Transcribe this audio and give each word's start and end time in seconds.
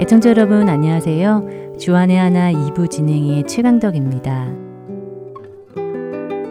애청자 0.00 0.30
여러분 0.30 0.70
안녕하세요. 0.70 1.76
주안의 1.78 2.16
하나 2.16 2.50
2부 2.50 2.90
진행의 2.90 3.46
최강덕입니다. 3.46 4.54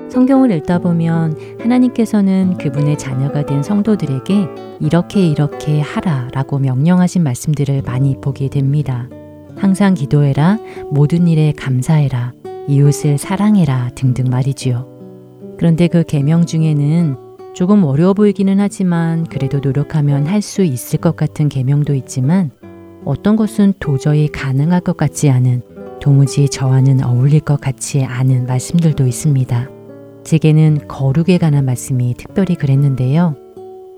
성경을 0.10 0.52
읽다 0.52 0.78
보면 0.78 1.36
하나님께서는 1.62 2.60
그분의 2.60 3.00
자녀가 3.00 3.44
된 3.44 3.64
성도들에게 3.64 4.48
이렇게 4.82 5.26
이렇게 5.26 5.82
하라 5.82 6.28
라고 6.32 6.60
명령하신 6.60 7.24
말씀들을 7.24 7.82
많이 7.82 8.22
보게 8.22 8.50
됩니다. 8.50 9.10
항상 9.62 9.94
기도해라, 9.94 10.58
모든 10.90 11.28
일에 11.28 11.54
감사해라, 11.56 12.34
이웃을 12.68 13.20
사랑해라 13.20 13.92
등등 13.94 14.26
말이지요. 14.28 14.88
그런데 15.60 15.88
그 15.88 16.04
계명 16.04 16.48
중에는 16.48 17.16
조금 17.54 17.84
어려워 17.84 18.16
보이기는 18.16 18.60
하지만 18.60 19.24
그래도 19.26 19.60
노력하면 19.60 20.26
할 20.26 20.42
수 20.42 20.64
있을 20.64 21.00
것 21.00 21.16
같은 21.16 21.48
계명도 21.48 21.94
있지만 21.94 22.50
어떤 23.06 23.36
것은 23.36 23.76
도저히 23.80 24.30
가능할 24.30 24.82
것 24.82 24.98
같지 24.98 25.30
않은 25.30 25.62
도무지 26.02 26.50
저와는 26.50 27.04
어울릴 27.04 27.42
것 27.42 27.62
같지 27.62 28.04
않은 28.04 28.48
말씀들도 28.48 29.06
있습니다. 29.06 29.70
제게는 30.24 30.88
거룩에 30.88 31.38
관한 31.38 31.66
말씀이 31.66 32.16
특별히 32.18 32.56
그랬는데요. 32.56 33.36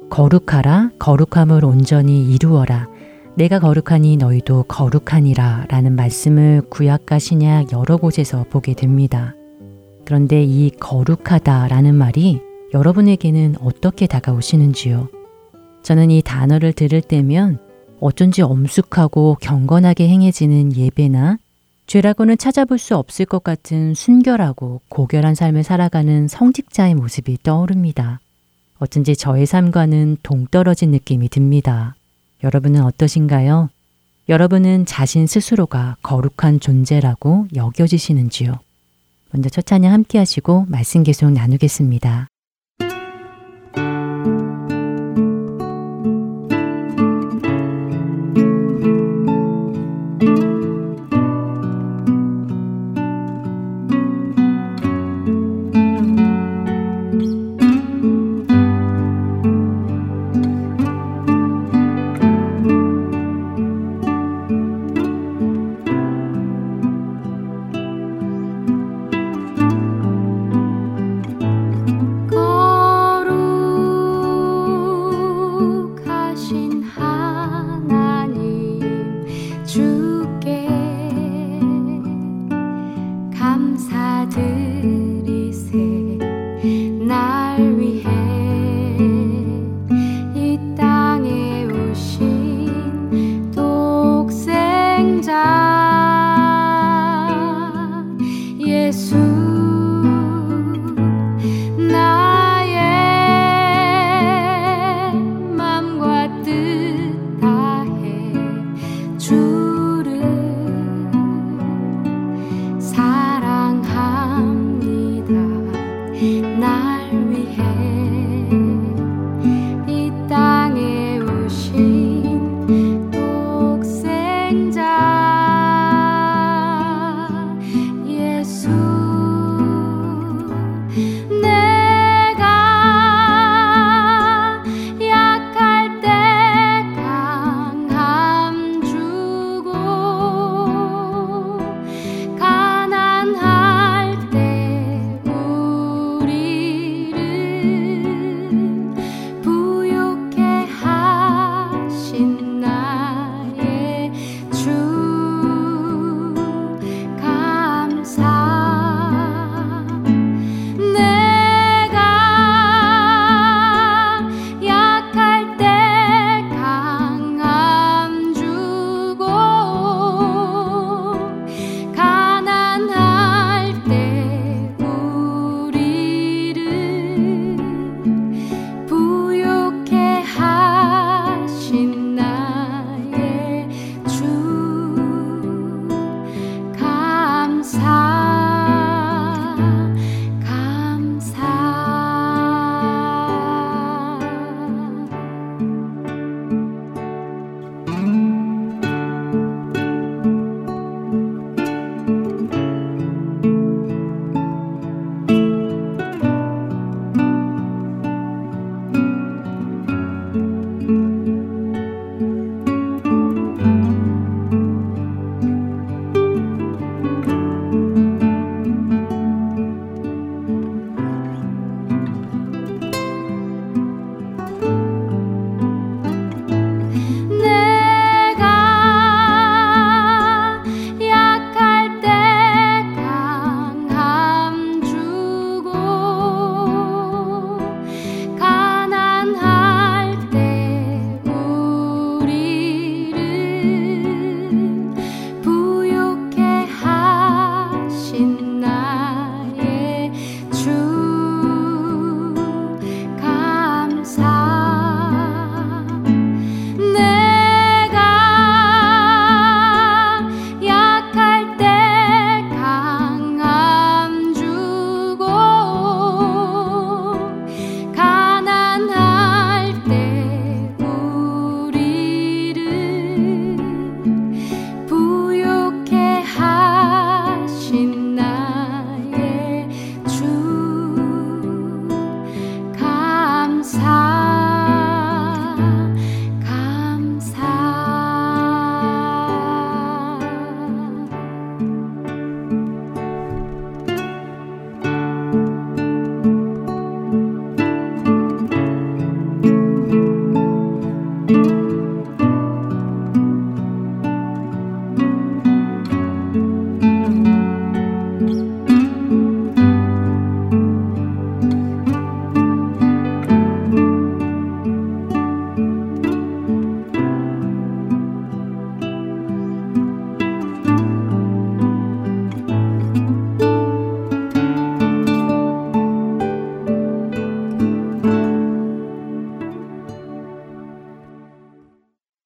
거룩하라, 0.10 0.92
거룩함을 1.00 1.64
온전히 1.64 2.34
이루어라. 2.34 2.90
내가 3.36 3.60
거룩하니 3.60 4.18
너희도 4.18 4.64
거룩하니라 4.64 5.66
라는 5.70 5.96
말씀을 5.96 6.62
구약과 6.70 7.18
신약 7.18 7.72
여러 7.72 7.98
곳에서 7.98 8.46
보게 8.50 8.76
됩니다. 8.76 9.34
그런데 10.06 10.44
이 10.44 10.70
거룩하다 10.70 11.68
라는 11.70 11.96
말이 11.96 12.42
여러분에게는 12.74 13.56
어떻게 13.60 14.06
다가오시는지요? 14.06 15.08
저는 15.82 16.12
이 16.12 16.22
단어를 16.22 16.74
들을 16.74 17.02
때면 17.02 17.60
어쩐지 18.00 18.42
엄숙하고 18.42 19.38
경건하게 19.42 20.08
행해지는 20.10 20.76
예배나 20.76 21.38
죄라고는 21.88 22.38
찾아볼 22.38 22.78
수 22.78 22.96
없을 22.96 23.26
것 23.26 23.44
같은 23.44 23.94
순결하고 23.94 24.82
고결한 24.90 25.36
삶을 25.36 25.64
살아가는 25.64 26.28
성직자의 26.28 26.96
모습이 26.96 27.40
떠오릅니다. 27.44 28.20
어쩐지 28.78 29.16
저의 29.16 29.46
삶과는 29.46 30.18
동떨어진 30.24 30.92
느낌이 30.92 31.30
듭니다. 31.30 31.96
여러분은 32.44 32.84
어떠신가요? 32.84 33.70
여러분은 34.30 34.86
자신 34.86 35.28
스스로가 35.28 35.98
거룩한 36.04 36.60
존재라고 36.60 37.48
여겨지시는지요? 37.56 38.60
먼저 39.32 39.50
첫 39.50 39.66
찬양 39.66 39.92
함께 39.92 40.18
하시고 40.18 40.66
말씀 40.70 41.04
계속 41.04 41.32
나누겠습니다. 41.32 42.28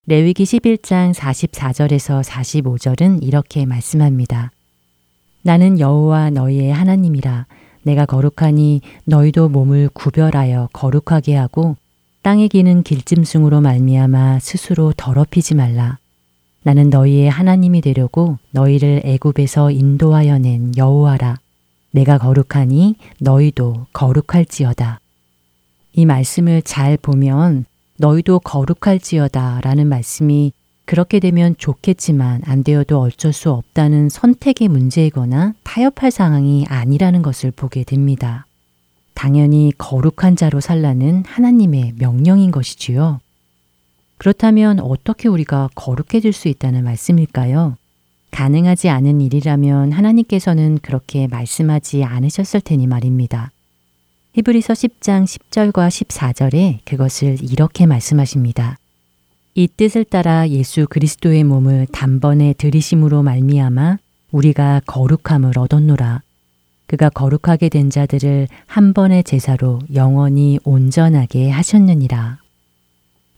레위기 0.09 0.45
11장 0.45 1.13
44절에서 1.13 2.23
45절은 2.23 3.21
이렇게 3.23 3.65
말씀합니다. 3.65 4.51
나는 5.41 5.81
여호와 5.81 6.29
너희의 6.29 6.71
하나님이라 6.71 7.45
내가 7.83 8.05
거룩하니 8.05 8.79
너희도 9.03 9.49
몸을 9.49 9.89
구별하여 9.93 10.69
거룩하게 10.71 11.35
하고 11.35 11.75
땅에 12.21 12.47
기는 12.47 12.83
길짐승으로 12.83 13.59
말미암아 13.59 14.39
스스로 14.39 14.93
더럽히지 14.95 15.55
말라. 15.55 15.97
나는 16.63 16.89
너희의 16.89 17.29
하나님이 17.29 17.81
되려고 17.81 18.37
너희를 18.51 19.01
애굽에서 19.03 19.71
인도하여 19.71 20.37
낸 20.37 20.71
여호와라. 20.77 21.35
내가 21.91 22.17
거룩하니 22.17 22.95
너희도 23.19 23.87
거룩할지어다. 23.91 25.01
이 25.91 26.05
말씀을 26.05 26.61
잘 26.61 26.95
보면 26.95 27.65
너희도 27.97 28.39
거룩할지어다 28.39 29.61
라는 29.61 29.87
말씀이 29.87 30.53
그렇게 30.85 31.19
되면 31.19 31.55
좋겠지만 31.57 32.41
안 32.45 32.63
되어도 32.63 33.01
어쩔 33.01 33.33
수 33.33 33.51
없다는 33.51 34.07
선택의 34.09 34.69
문제이거나 34.69 35.53
타협할 35.63 36.11
상황이 36.11 36.65
아니라는 36.69 37.21
것을 37.21 37.51
보게 37.51 37.83
됩니다. 37.83 38.45
당연히 39.13 39.73
거룩한 39.77 40.35
자로 40.35 40.61
살라는 40.61 41.23
하나님의 41.25 41.95
명령인 41.97 42.51
것이지요. 42.51 43.19
그렇다면 44.17 44.79
어떻게 44.79 45.27
우리가 45.27 45.69
거룩해질 45.75 46.31
수 46.31 46.47
있다는 46.47 46.83
말씀일까요? 46.83 47.75
가능하지 48.31 48.89
않은 48.89 49.19
일이라면 49.21 49.91
하나님께서는 49.91 50.79
그렇게 50.81 51.27
말씀하지 51.27 52.03
않으셨을 52.03 52.61
테니 52.61 52.87
말입니다. 52.87 53.51
히브리서 54.37 54.73
10장 54.73 55.23
10절과 55.23 55.87
14절에 55.87 56.77
그것을 56.85 57.37
이렇게 57.41 57.87
말씀하십니다. 57.87 58.77
이 59.55 59.67
뜻을 59.67 60.03
따라 60.03 60.47
예수 60.47 60.85
그리스도의 60.87 61.43
몸을 61.43 61.87
단번에 61.91 62.53
들이심으로 62.53 63.23
말미암아 63.23 63.97
우리가 64.31 64.81
거룩함을 64.85 65.57
얻었노라. 65.57 66.21
그가 66.85 67.09
거룩하게 67.09 67.69
된 67.69 67.89
자들을 67.89 68.47
한 68.67 68.93
번의 68.93 69.23
제사로 69.23 69.79
영원히 69.95 70.59
온전하게 70.63 71.49
하셨느니라. 71.49 72.37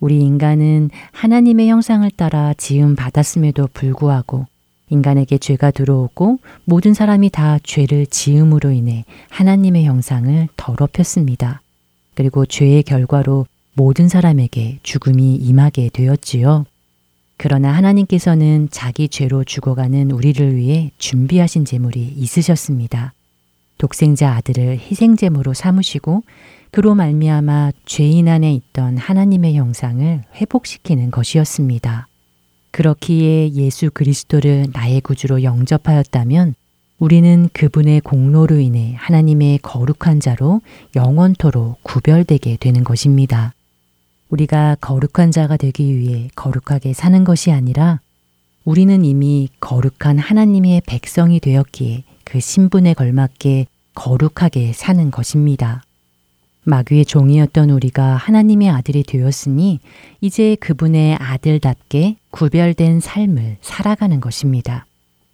우리 0.01 0.19
인간은 0.19 0.89
하나님의 1.13 1.69
형상을 1.69 2.11
따라 2.11 2.53
지음 2.57 2.97
받았음에도 2.97 3.69
불구하고 3.71 4.47
인간에게 4.89 5.37
죄가 5.37 5.71
들어오고 5.71 6.39
모든 6.65 6.93
사람이 6.93 7.29
다 7.29 7.59
죄를 7.63 8.05
지음으로 8.07 8.71
인해 8.71 9.05
하나님의 9.29 9.85
형상을 9.85 10.47
더럽혔습니다. 10.57 11.61
그리고 12.15 12.45
죄의 12.45 12.83
결과로 12.83 13.45
모든 13.73 14.09
사람에게 14.09 14.79
죽음이 14.83 15.35
임하게 15.35 15.89
되었지요. 15.93 16.65
그러나 17.37 17.71
하나님께서는 17.71 18.67
자기 18.69 19.07
죄로 19.07 19.45
죽어가는 19.45 20.11
우리를 20.11 20.55
위해 20.57 20.91
준비하신 20.97 21.63
제물이 21.63 22.15
있으셨습니다. 22.17 23.13
독생자 23.77 24.33
아들을 24.33 24.77
희생제물로 24.79 25.53
삼으시고 25.53 26.23
그로 26.71 26.95
말미암아 26.95 27.71
죄인 27.85 28.27
안에 28.27 28.53
있던 28.53 28.97
하나님의 28.97 29.55
형상을 29.55 30.23
회복시키는 30.35 31.11
것이었습니다. 31.11 32.07
그렇기에 32.71 33.51
예수 33.53 33.89
그리스도를 33.91 34.67
나의 34.73 35.01
구주로 35.01 35.43
영접하였다면 35.43 36.55
우리는 36.99 37.49
그분의 37.53 38.01
공로로 38.01 38.59
인해 38.59 38.95
하나님의 38.97 39.59
거룩한 39.59 40.19
자로 40.19 40.61
영원토록 40.95 41.81
구별되게 41.83 42.57
되는 42.57 42.83
것입니다. 42.83 43.53
우리가 44.29 44.75
거룩한 44.81 45.31
자가 45.31 45.57
되기 45.57 45.97
위해 45.97 46.29
거룩하게 46.35 46.93
사는 46.93 47.23
것이 47.23 47.51
아니라 47.51 47.99
우리는 48.65 49.03
이미 49.03 49.49
거룩한 49.59 50.19
하나님의 50.19 50.81
백성이 50.85 51.39
되었기에 51.39 52.03
그 52.25 52.39
신분에 52.39 52.93
걸맞게 52.93 53.67
거룩하게 53.95 54.73
사는 54.73 55.09
것입니다. 55.09 55.83
마귀의 56.69 57.05
종이었던 57.05 57.71
우리가 57.71 58.15
하나님의 58.15 58.69
아들이 58.69 59.03
되었으니 59.03 59.79
이제 60.21 60.55
그분의 60.59 61.15
아들답게 61.15 62.17
구별된 62.29 62.99
삶을 62.99 63.57
살아가는 63.61 64.21
것입니다. 64.21 64.85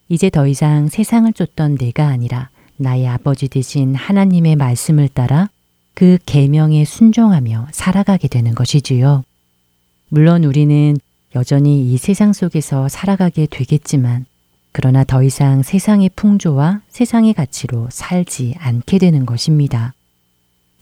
이제 0.08 0.30
더 0.30 0.48
이상 0.48 0.88
세상을 0.88 1.32
쫓던 1.34 1.78
내가 1.78 2.08
아니라 2.08 2.50
나의 2.78 3.08
아버지 3.08 3.48
되신 3.48 3.96
하나님의 3.96 4.56
말씀을 4.56 5.10
따라 5.10 5.50
그 5.94 6.18
계명에 6.26 6.86
순종하며 6.86 7.70
살아가게 7.72 8.28
되는 8.28 8.54
것이지요. 8.56 9.24
물론 10.10 10.44
우리는 10.44 10.98
여전히 11.36 11.92
이 11.92 11.98
세상 11.98 12.34
속에서 12.34 12.88
살아가게 12.88 13.48
되겠지만 13.50 14.26
그러나 14.72 15.04
더 15.04 15.24
이상 15.24 15.64
세상의 15.64 16.12
풍조와 16.16 16.82
세상의 16.90 17.34
가치로 17.34 17.88
살지 17.92 18.56
않게 18.58 19.00
되는 19.00 19.26
것입니다. 19.26 19.94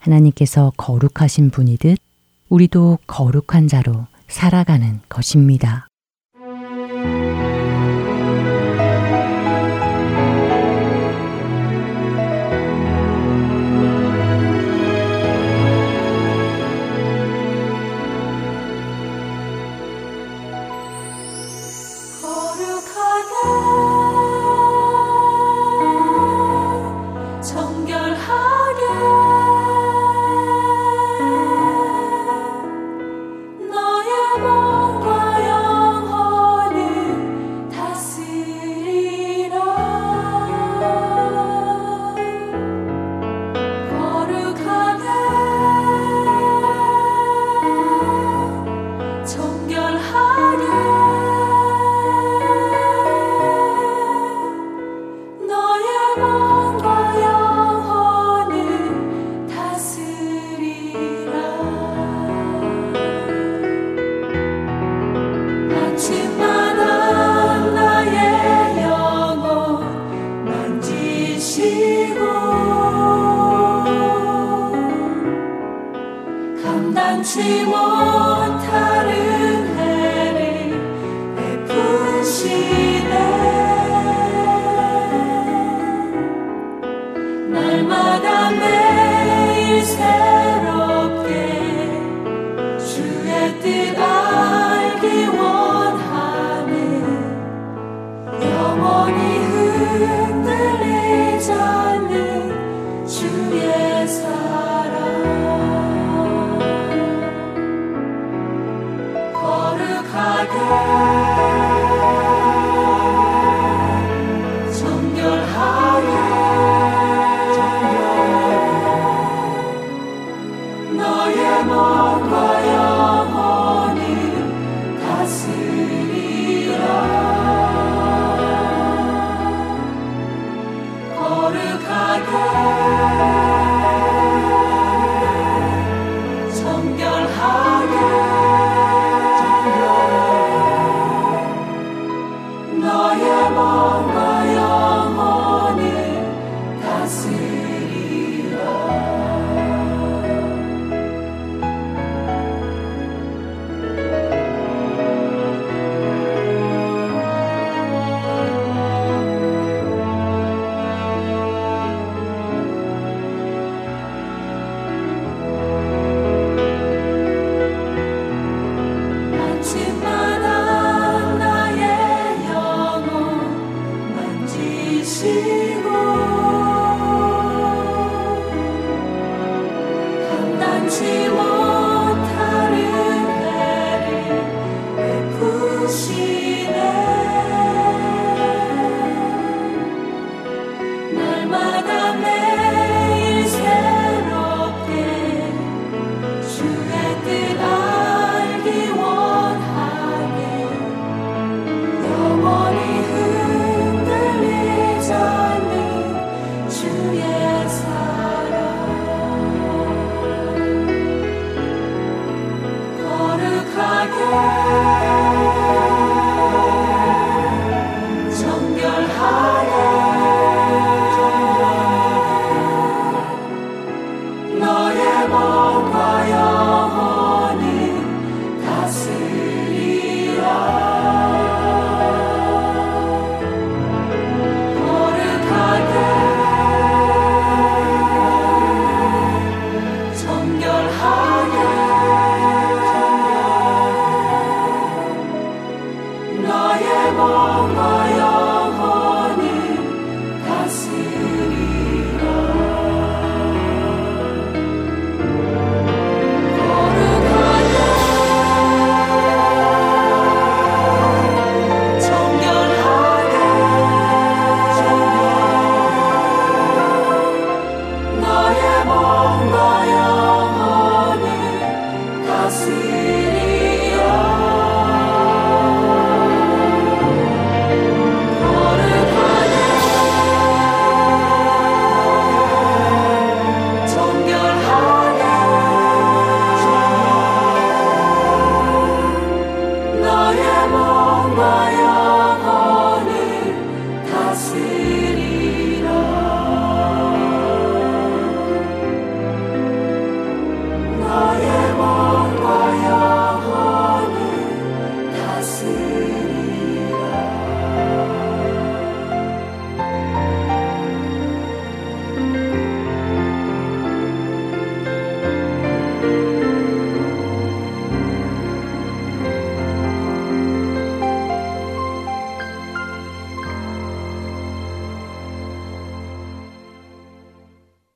하나님께서 0.03 0.71
거룩하신 0.77 1.49
분이듯 1.49 1.97
우리도 2.49 2.99
거룩한 3.07 3.67
자로 3.67 4.05
살아가는 4.27 4.99
것입니다. 5.09 5.87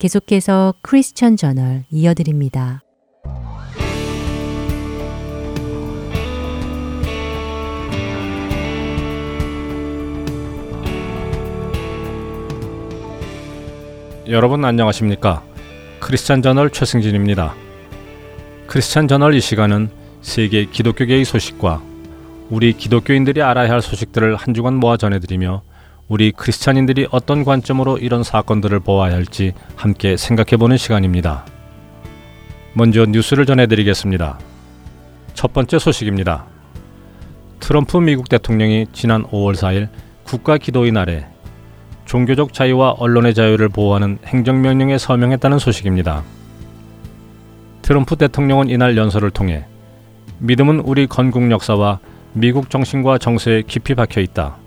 계속해서 0.08 0.76
크리스천 0.82 1.36
저널 1.36 1.84
이어드립니다. 1.92 2.82
여러분 14.30 14.64
안녕하십니까? 14.64 15.44
크리스찬 16.00 16.42
저널 16.42 16.70
최승진입니다. 16.70 17.54
크리스찬 18.68 19.10
저널 19.10 19.36
이 19.36 19.42
시간은 19.42 19.90
세계 20.22 20.66
기독교계의 20.66 21.26
소식과 21.26 21.82
우리 22.50 22.72
기독교인들이 22.72 23.42
알아야 23.42 23.70
할 23.70 23.82
소식들을 23.82 24.38
한 24.38 24.54
주간 24.54 24.76
모아 24.76 24.96
전해드리며 24.96 25.64
우리 26.10 26.32
크리스찬인들이 26.32 27.08
어떤 27.12 27.44
관점으로 27.44 27.98
이런 27.98 28.24
사건들을 28.24 28.80
보아야 28.80 29.14
할지 29.14 29.54
함께 29.76 30.16
생각해 30.16 30.56
보는 30.58 30.78
시간입니다. 30.78 31.46
먼저 32.74 33.06
뉴스를 33.06 33.46
전해드리겠습니다. 33.46 34.40
첫 35.34 35.52
번째 35.52 35.80
소식입니다. 35.80 36.46
트럼프 37.60 37.98
미국 37.98 38.30
대통령이 38.30 38.88
지난 38.94 39.24
5월 39.24 39.56
4일 39.56 39.90
국가 40.24 40.58
기도의 40.58 40.94
날에 40.94 41.28
종교적 42.06 42.54
자유와 42.54 42.92
언론의 42.92 43.34
자유를 43.34 43.68
보호하는 43.68 44.20
행정명령에 44.26 44.98
서명했다는 44.98 45.60
소식입니다. 45.60 46.24
트럼프 47.82 48.16
대통령은 48.16 48.70
이날 48.70 48.96
연설을 48.96 49.30
통해 49.32 49.66
믿음은 50.40 50.80
우리 50.82 51.08
건국 51.08 51.52
역사와 51.52 52.00
미국 52.32 52.70
정신과 52.70 53.18
정세에 53.18 53.64
깊이 53.64 53.94
박혀 53.94 54.22
있다. 54.22 54.58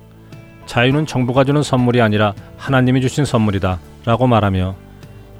자유는 0.71 1.05
정부가 1.05 1.43
주는 1.43 1.65
선물이 1.65 2.01
아니라 2.01 2.33
하나님이 2.57 3.01
주신 3.01 3.25
선물이다 3.25 3.81
라고 4.05 4.29
말하며 4.29 4.77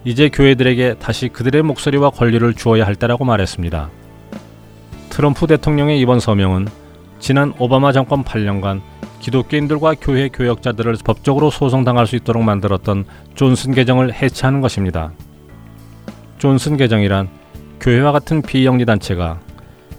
이제 0.05 0.29
교회들에게 0.29 0.97
다시 0.99 1.29
그들의 1.29 1.63
목소리와 1.63 2.11
권리를 2.11 2.53
주어야 2.55 2.85
할 2.85 2.97
때라고 2.97 3.25
말했습니다. 3.25 3.91
트럼프 5.09 5.47
대통령의 5.47 6.01
이번 6.01 6.19
서명은 6.19 6.67
지난 7.21 7.55
오바마 7.61 7.93
정권 7.93 8.25
8년간 8.25 8.81
기독교인들과 9.21 9.95
교회 10.01 10.29
교역자들을 10.31 10.97
법적으로 11.05 11.51
소송당할 11.51 12.09
수 12.09 12.17
있도록 12.17 12.43
만들었던 12.43 13.05
존슨 13.37 13.73
개정을 13.73 14.13
해체하는 14.13 14.61
것입니다. 14.61 15.13
존슨 16.39 16.77
개정이란 16.77 17.29
교회와 17.79 18.11
같은 18.11 18.43
비영리 18.43 18.85
단체가 18.85 19.39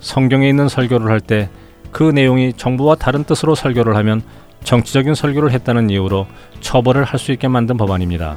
성경에 0.02 0.50
있는 0.50 0.68
설교를 0.68 1.10
할 1.10 1.22
때 1.22 1.48
그 1.92 2.04
내용이 2.04 2.54
정부와 2.54 2.96
다른 2.96 3.24
뜻으로 3.24 3.54
설교를 3.56 3.96
하면 3.98 4.22
정치적인 4.64 5.16
설교를 5.16 5.52
했다는 5.52 5.90
이유로 5.90 6.28
처벌을 6.60 7.04
할 7.04 7.20
수 7.20 7.32
있게 7.32 7.48
만든 7.48 7.78
법안입니다. 7.78 8.36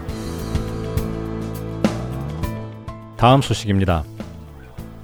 다음 3.16 3.40
소식입니다. 3.40 4.04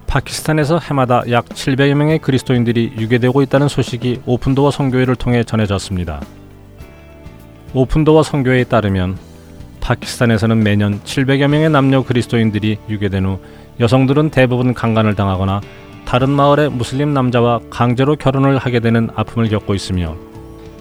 파키스탄에서 0.06 0.78
해마다 0.78 1.22
약 1.30 1.44
700여 1.46 1.94
명의 1.94 2.18
그리스도인들이 2.18 2.94
유괴되고 2.98 3.42
있다는 3.42 3.68
소식이 3.68 4.22
오픈도어 4.26 4.70
성교회를 4.72 5.14
통해 5.14 5.44
전해졌습니다. 5.44 6.20
오픈도어 7.72 8.24
성교회에 8.24 8.64
따르면 8.64 9.16
파키스탄에서는 9.80 10.62
매년 10.62 11.00
700여 11.04 11.46
명의 11.46 11.70
남녀 11.70 12.02
그리스도인들이 12.02 12.78
유괴된 12.88 13.24
후 13.24 13.40
여성들은 13.78 14.30
대부분 14.30 14.74
강간을 14.74 15.14
당하거나 15.14 15.60
다른 16.04 16.30
마을의 16.30 16.70
무슬림 16.70 17.14
남자와 17.14 17.60
강제로 17.70 18.16
결혼을 18.16 18.58
하게 18.58 18.80
되는 18.80 19.08
아픔을 19.14 19.48
겪고 19.48 19.74
있으며 19.74 20.16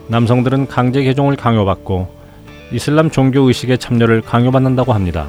남성들은 0.09 0.67
강제 0.67 1.03
개종을 1.03 1.35
강요받고 1.35 2.07
이슬람 2.71 3.11
종교 3.11 3.41
의식에 3.41 3.77
참여를 3.77 4.21
강요받는다고 4.21 4.91
합니다. 4.91 5.27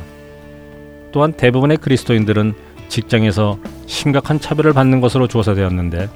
또한 1.13 1.35
대부분의 1.35 1.77
그리스도인들은 1.77 2.55
직장에서 2.89 3.59
심각한 3.87 4.41
차별을 4.41 4.73
받는 4.73 5.03
것으로 5.03 5.29
조사되었는데 5.29 6.09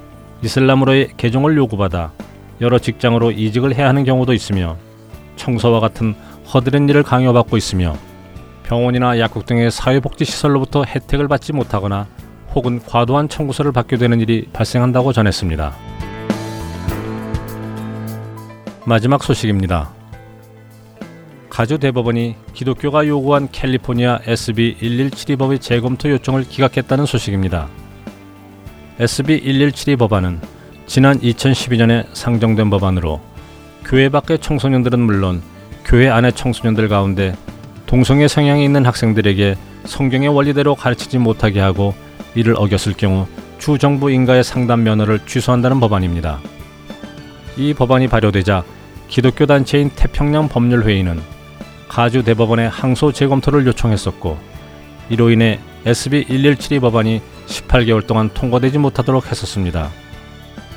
이슬람으로의 0.42 1.10
개종을 1.18 1.56
요구받아 1.58 2.12
여러 2.62 2.78
직장으로 2.78 3.32
이직을 3.32 3.74
해야 3.74 3.88
하는 3.88 4.02
경우도 4.02 4.32
있으며 4.32 4.76
청소와 5.36 5.80
같은 5.80 6.14
허드렛 6.52 6.88
일을 6.88 7.02
강요받고 7.02 7.58
있으며 7.58 7.94
병원이나 8.62 9.18
약국 9.18 9.44
등의 9.44 9.70
사회복지시설로부터 9.70 10.84
혜택을 10.84 11.28
받지 11.28 11.52
못하거나 11.52 12.06
혹은 12.54 12.80
과도한 12.80 13.28
청구서를 13.28 13.72
받게 13.72 13.98
되는 13.98 14.20
일이 14.20 14.48
발생한다고 14.54 15.12
전했습니다. 15.12 15.93
마지막 18.86 19.24
소식입니다. 19.24 19.90
가주 21.48 21.78
대법원이 21.78 22.36
기독교가 22.52 23.06
요구한 23.06 23.48
캘리포니아 23.50 24.18
SB 24.26 24.76
1172 24.78 25.36
법의 25.36 25.58
재검토 25.60 26.10
요청을 26.10 26.44
기각했다는 26.44 27.06
소식입니다. 27.06 27.68
SB 28.98 29.40
1172 29.40 29.96
법안은 29.96 30.40
지난 30.86 31.18
2012년에 31.20 32.04
상정된 32.12 32.68
법안으로 32.68 33.22
교회 33.86 34.10
밖의 34.10 34.40
청소년들은 34.40 35.00
물론 35.00 35.40
교회 35.86 36.10
안의 36.10 36.34
청소년들 36.34 36.88
가운데 36.88 37.34
동성애 37.86 38.28
성향이 38.28 38.64
있는 38.64 38.84
학생들에게 38.84 39.56
성경의 39.86 40.28
원리대로 40.28 40.74
가르치지 40.74 41.18
못하게 41.18 41.60
하고 41.60 41.94
이를 42.34 42.54
어겼을 42.58 42.92
경우 42.92 43.26
주 43.58 43.78
정부 43.78 44.10
인가의 44.10 44.44
상담 44.44 44.82
면허를 44.82 45.20
취소한다는 45.24 45.80
법안입니다. 45.80 46.40
이 47.56 47.72
법안이 47.72 48.08
발효되자 48.08 48.64
기독교 49.14 49.46
단체인 49.46 49.90
태평양 49.90 50.48
법률회의는 50.48 51.20
가주 51.86 52.24
대법원에 52.24 52.66
항소 52.66 53.12
재검토를 53.12 53.64
요청했었고 53.64 54.36
이로 55.08 55.30
인해 55.30 55.60
SB 55.86 56.24
1172 56.24 56.80
법안이 56.80 57.22
18개월 57.46 58.04
동안 58.08 58.28
통과되지 58.34 58.78
못하도록 58.78 59.30
했었습니다. 59.30 59.88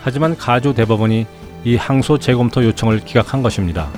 하지만 0.04 0.38
가주 0.38 0.76
대법원이 0.76 1.26
이 1.65 1.76
항소 1.78 2.19
재검토 2.19 2.63
요청을 2.63 3.00
기각한 3.06 3.41
것입니다. 3.41 3.89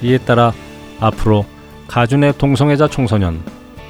이에 0.00 0.16
따라 0.16 0.54
앞으로 0.98 1.44
가주 1.88 2.16
내 2.16 2.32
동성애자 2.32 2.88
청소년 2.88 3.42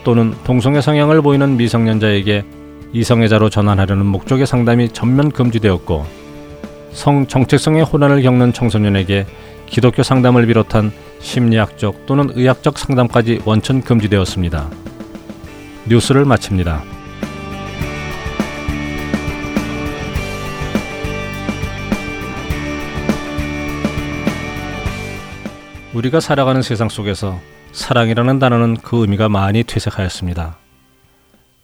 또는 0.03 0.35
동성애 0.43 0.81
성향을 0.81 1.23
보이는 1.23 1.57
미성년자에게 1.57 2.45
이성애자로 2.93 3.51
전환하려는 3.51 4.07
목적의 4.07 4.45
상담이 4.45 4.89
전면 4.89 5.31
금지되었고 5.31 6.26
성 6.97 7.27
정체성의 7.27 7.85
혼란을 7.85 8.23
겪는 8.23 8.55
청소년에게 8.55 9.27
기독교 9.67 10.03
상담을 10.03 10.47
비롯한 10.47 10.91
심리학적 11.21 12.07
또는 12.07 12.31
의학적 12.33 12.79
상담까지 12.79 13.43
원천 13.45 13.83
금지되었습니다. 13.83 14.71
뉴스를 15.87 16.25
마칩니다. 16.25 16.83
우리가 25.93 26.21
살아가는 26.21 26.63
세상 26.63 26.89
속에서 26.89 27.39
사랑이라는 27.73 28.39
단어는 28.39 28.79
그 28.79 29.03
의미가 29.03 29.29
많이 29.29 29.65
퇴색하였습니다. 29.65 30.57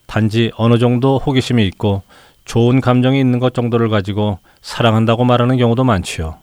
단지 0.06 0.52
어느 0.56 0.76
정도 0.78 1.16
호기심이 1.16 1.66
있고 1.68 2.02
좋은 2.44 2.80
감정이 2.80 3.18
있는 3.20 3.38
것 3.38 3.54
정도를 3.54 3.88
가지고 3.88 4.38
사랑한다고 4.60 5.24
말하는 5.24 5.56
경우도 5.56 5.84
많지요. 5.84 6.36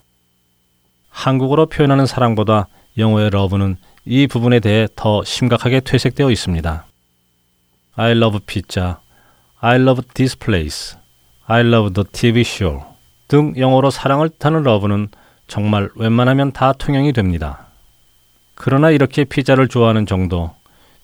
한국어로 1.10 1.66
표현하는 1.66 2.06
사랑보다 2.06 2.68
영어의 2.98 3.30
러브는 3.30 3.76
이 4.06 4.26
부분에 4.26 4.60
대해 4.60 4.88
더 4.96 5.22
심각하게 5.24 5.80
퇴색되어 5.80 6.30
있습니다. 6.30 6.86
I 7.96 8.12
love 8.12 8.40
pizza, 8.46 8.94
I 9.60 9.76
love 9.76 10.02
this 10.14 10.38
place, 10.38 10.96
I 11.46 11.60
love 11.60 11.92
the 11.92 12.04
TV 12.10 12.42
show 12.42 12.82
등 13.28 13.54
영어로 13.56 13.90
사랑을 13.90 14.28
뜻하는 14.28 14.62
러브는 14.62 15.08
정말 15.46 15.88
웬만하면 15.96 16.52
다 16.52 16.72
통용이 16.72 17.12
됩니다. 17.12 17.66
그러나 18.54 18.90
이렇게 18.90 19.24
피자를 19.24 19.68
좋아하는 19.68 20.06
정도, 20.06 20.52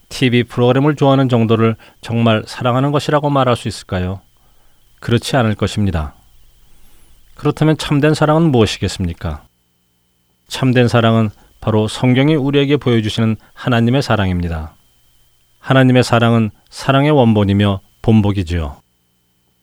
TV 0.08 0.44
프로그램을 0.44 0.96
좋아하는 0.96 1.28
정도를 1.28 1.76
정말 2.00 2.42
사랑하는 2.46 2.92
것이라고 2.92 3.30
말할 3.30 3.56
수 3.56 3.68
있을까요? 3.68 4.20
그렇지 5.06 5.36
않을 5.36 5.54
것입니다. 5.54 6.14
그렇다면 7.36 7.78
참된 7.78 8.12
사랑은 8.12 8.50
무엇이겠습니까? 8.50 9.44
참된 10.48 10.88
사랑은 10.88 11.30
바로 11.60 11.86
성경이 11.86 12.34
우리에게 12.34 12.76
보여주시는 12.76 13.36
하나님의 13.54 14.02
사랑입니다. 14.02 14.74
하나님의 15.60 16.02
사랑은 16.02 16.50
사랑의 16.70 17.12
원본이며 17.12 17.82
본복이지요. 18.02 18.78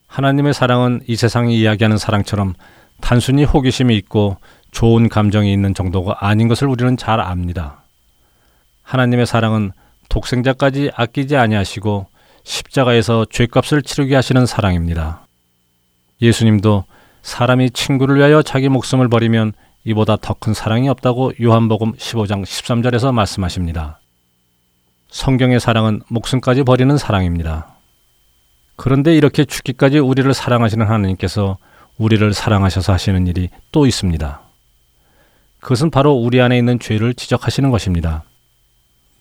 하나님의 0.08 0.53
사랑은 0.53 1.01
이 1.08 1.17
세상이 1.17 1.60
이야기하는 1.60 1.97
사랑처럼 1.97 2.53
단순히 3.01 3.43
호기심이 3.43 3.97
있고 3.97 4.38
좋은 4.71 5.10
감정이 5.10 5.51
있는 5.51 5.73
정도가 5.73 6.25
아닌 6.25 6.47
것을 6.47 6.69
우리는 6.69 6.95
잘 6.95 7.19
압니다. 7.19 7.84
하나님의 8.84 9.25
사랑은 9.25 9.73
독생자까지 10.08 10.91
아끼지 10.95 11.36
아니하시고 11.36 12.08
십자가에서 12.45 13.25
죄값을 13.29 13.82
치르게 13.82 14.15
하시는 14.15 14.45
사랑입니다. 14.45 15.23
예수님도 16.21 16.86
사람이 17.21 17.71
친구를 17.71 18.17
위하여 18.17 18.41
자기 18.41 18.69
목숨을 18.69 19.08
버리면 19.10 19.54
이보다 19.86 20.15
더 20.17 20.34
큰 20.34 20.54
사랑이 20.54 20.89
없다고 20.89 21.34
요한복음 21.41 21.93
15장 21.93 22.43
13절에서 22.43 23.13
말씀하십니다. 23.13 23.99
성경의 25.10 25.60
사랑은 25.60 26.02
목숨까지 26.08 26.63
버리는 26.63 26.95
사랑입니다. 26.97 27.76
그런데 28.76 29.15
이렇게 29.15 29.45
죽기까지 29.45 29.99
우리를 29.99 30.34
사랑하시는 30.34 30.86
하나님께서 30.86 31.58
우리를 31.97 32.34
사랑하셔서 32.34 32.91
하시는 32.93 33.28
일이 33.28 33.49
또 33.71 33.86
있습니다. 33.86 34.41
그것은 35.60 35.91
바로 35.91 36.13
우리 36.13 36.41
안에 36.41 36.58
있는 36.58 36.80
죄를 36.80 37.13
지적하시는 37.13 37.69
것입니다. 37.69 38.23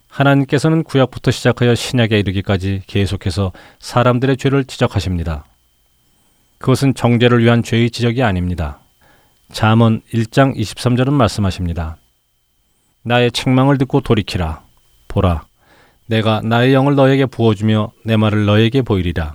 하나님께서는 0.08 0.82
구약부터 0.82 1.30
시작하여 1.30 1.74
신약에 1.74 2.18
이르기까지 2.18 2.82
계속해서 2.86 3.52
사람들의 3.78 4.36
죄를 4.38 4.64
지적하십니다. 4.64 5.44
그것은 6.62 6.94
정죄를 6.94 7.42
위한 7.42 7.64
죄의 7.64 7.90
지적이 7.90 8.22
아닙니다. 8.22 8.78
잠언 9.50 10.00
1장 10.14 10.56
23절은 10.56 11.10
말씀하십니다. 11.10 11.96
나의 13.02 13.32
책망을 13.32 13.78
듣고 13.78 14.00
돌이키라. 14.00 14.62
보라. 15.08 15.44
내가 16.06 16.40
나의 16.40 16.72
영을 16.72 16.94
너에게 16.94 17.26
부어주며 17.26 17.90
내 18.04 18.16
말을 18.16 18.46
너에게 18.46 18.82
보이리라. 18.82 19.34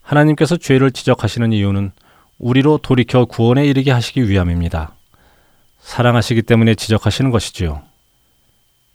하나님께서 0.00 0.56
죄를 0.56 0.92
지적하시는 0.92 1.52
이유는 1.52 1.90
우리로 2.38 2.78
돌이켜 2.78 3.24
구원에 3.24 3.66
이르게 3.66 3.90
하시기 3.90 4.28
위함입니다. 4.28 4.94
사랑하시기 5.80 6.42
때문에 6.42 6.76
지적하시는 6.76 7.32
것이지요. 7.32 7.82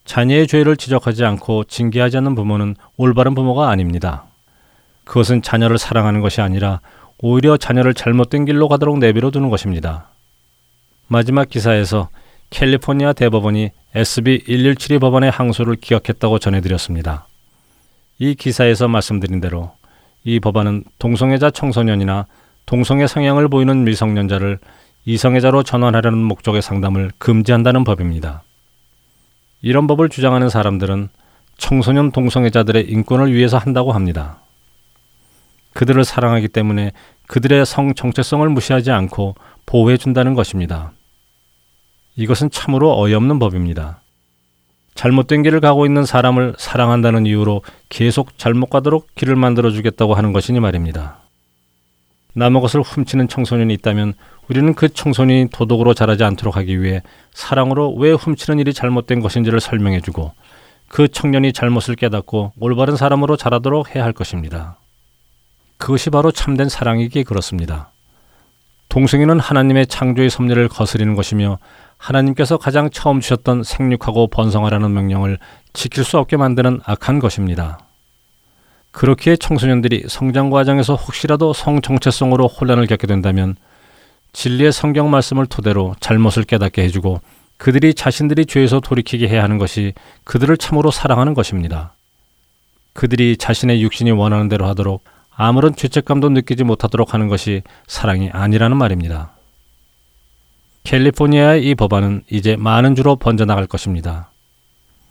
자녀의 0.05 0.47
죄를 0.47 0.77
지적하지 0.77 1.25
않고 1.25 1.65
징계하지 1.65 2.17
않는 2.17 2.35
부모는 2.35 2.77
올바른 2.95 3.35
부모가 3.35 3.69
아닙니다. 3.69 4.28
그것은 5.09 5.41
자녀를 5.41 5.79
사랑하는 5.79 6.21
것이 6.21 6.39
아니라 6.39 6.81
오히려 7.17 7.57
자녀를 7.57 7.95
잘못된 7.95 8.45
길로 8.45 8.67
가도록 8.67 8.99
내버려 8.99 9.31
두는 9.31 9.49
것입니다. 9.49 10.09
마지막 11.07 11.49
기사에서 11.49 12.09
캘리포니아 12.51 13.13
대법원이 13.13 13.71
SB 13.95 14.43
1172 14.45 14.99
법원의 14.99 15.31
항소를 15.31 15.77
기각했다고 15.77 16.37
전해드렸습니다. 16.37 17.25
이 18.19 18.35
기사에서 18.35 18.87
말씀드린 18.87 19.41
대로 19.41 19.71
이 20.23 20.39
법안은 20.39 20.83
동성애자 20.99 21.49
청소년이나 21.51 22.27
동성애 22.67 23.07
성향을 23.07 23.47
보이는 23.47 23.83
미성년자를 23.85 24.59
이성애자로 25.05 25.63
전환하려는 25.63 26.19
목적의 26.19 26.61
상담을 26.61 27.11
금지한다는 27.17 27.83
법입니다. 27.83 28.43
이런 29.63 29.87
법을 29.87 30.09
주장하는 30.09 30.49
사람들은 30.49 31.09
청소년 31.57 32.11
동성애자들의 32.11 32.91
인권을 32.91 33.33
위해서 33.33 33.57
한다고 33.57 33.91
합니다. 33.91 34.37
그들을 35.79 36.03
사랑하기 36.03 36.49
때문에 36.49 36.91
그들의 37.27 37.65
성 37.65 37.93
정체성을 37.93 38.49
무시하지 38.49 38.91
않고 38.91 39.35
보호해 39.65 39.95
준다는 39.95 40.33
것입니다. 40.33 40.91
이것은 42.17 42.49
참으로 42.49 42.99
어이없는 42.99 43.39
법입니다. 43.39 44.01
잘못된 44.95 45.41
길을 45.41 45.61
가고 45.61 45.85
있는 45.85 46.03
사람을 46.03 46.55
사랑한다는 46.57 47.25
이유로 47.25 47.61
계속 47.87 48.37
잘못 48.37 48.69
가도록 48.69 49.15
길을 49.15 49.37
만들어 49.37 49.71
주겠다고 49.71 50.15
하는 50.15 50.33
것이니 50.33 50.59
말입니다. 50.59 51.19
남의 52.33 52.61
것을 52.61 52.81
훔치는 52.81 53.29
청소년이 53.29 53.73
있다면 53.75 54.15
우리는 54.49 54.73
그 54.73 54.89
청소년이 54.89 55.47
도덕으로 55.53 55.93
자라지 55.93 56.25
않도록 56.25 56.57
하기 56.57 56.81
위해 56.81 57.03
사랑으로 57.31 57.93
왜 57.93 58.11
훔치는 58.11 58.59
일이 58.59 58.73
잘못된 58.73 59.21
것인지를 59.21 59.61
설명해 59.61 60.01
주고 60.01 60.33
그 60.89 61.07
청년이 61.07 61.53
잘못을 61.53 61.95
깨닫고 61.95 62.51
올바른 62.59 62.97
사람으로 62.97 63.37
자라도록 63.37 63.95
해야 63.95 64.03
할 64.03 64.11
것입니다. 64.11 64.78
그것이 65.79 66.11
바로 66.11 66.31
참된 66.31 66.69
사랑이기에 66.69 67.23
그렇습니다. 67.23 67.91
동성애는 68.89 69.39
하나님의 69.39 69.87
창조의 69.87 70.29
섭리를 70.29 70.67
거스리는 70.67 71.15
것이며 71.15 71.57
하나님께서 71.97 72.57
가장 72.57 72.89
처음 72.89 73.21
주셨던 73.21 73.63
생육하고 73.63 74.27
번성하라는 74.27 74.93
명령을 74.93 75.39
지킬 75.73 76.03
수 76.03 76.17
없게 76.17 76.37
만드는 76.37 76.81
악한 76.83 77.19
것입니다. 77.19 77.79
그렇기에 78.91 79.37
청소년들이 79.37 80.05
성장 80.09 80.49
과정에서 80.49 80.95
혹시라도 80.95 81.53
성 81.53 81.81
정체성으로 81.81 82.47
혼란을 82.47 82.85
겪게 82.87 83.07
된다면 83.07 83.55
진리의 84.33 84.73
성경 84.73 85.09
말씀을 85.09 85.45
토대로 85.45 85.95
잘못을 85.99 86.43
깨닫게 86.43 86.83
해주고 86.83 87.21
그들이 87.57 87.93
자신들이 87.93 88.45
죄에서 88.47 88.79
돌이키게 88.79 89.27
해야 89.27 89.43
하는 89.43 89.57
것이 89.57 89.93
그들을 90.23 90.57
참으로 90.57 90.91
사랑하는 90.91 91.33
것입니다. 91.33 91.93
그들이 92.93 93.37
자신의 93.37 93.81
육신이 93.83 94.11
원하는 94.11 94.49
대로 94.49 94.67
하도록 94.67 95.03
아무런 95.41 95.73
죄책감도 95.73 96.31
느끼지 96.31 96.65
못하도록 96.65 97.13
하는 97.13 97.29
것이 97.29 97.61
사랑이 97.87 98.29
아니라는 98.29 98.75
말입니다. 98.75 99.31
캘리포니아의 100.83 101.65
이 101.65 101.75
법안은 101.75 102.23
이제 102.29 102.57
많은 102.57 102.93
주로 102.93 103.15
번져나갈 103.15 103.65
것입니다. 103.65 104.31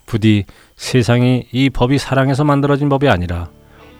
부디 0.05 0.45
세상이 0.75 1.47
이 1.51 1.71
법이 1.71 1.97
사랑해서 1.97 2.43
만들어진 2.43 2.89
법이 2.89 3.09
아니라 3.09 3.49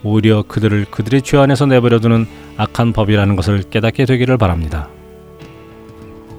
오히려 0.04 0.44
그들을 0.44 0.86
그들의 0.92 1.24
죄 1.24 1.40
안에서 1.40 1.66
내버려두는 1.66 2.28
악한 2.58 2.94
법이라는 2.94 3.36
것을 3.36 3.64
깨닫게 3.64 4.06
되기를 4.06 4.38
바랍니다. 4.38 4.88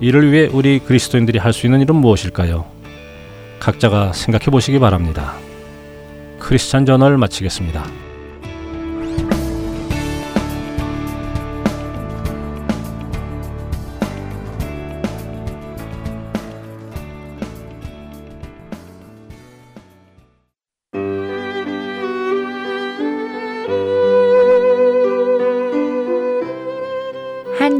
이를 0.00 0.30
위해 0.30 0.48
우리 0.52 0.78
그리스도인들이 0.78 1.40
할 1.40 1.52
수 1.52 1.66
있는 1.66 1.80
일은 1.80 1.96
무엇일까요? 1.96 2.64
각자가 3.58 4.12
생각해 4.12 4.44
보시기 4.52 4.78
바랍니다. 4.78 5.34
크리스찬 6.38 6.86
저널 6.86 7.18
마치겠습니다. 7.18 8.09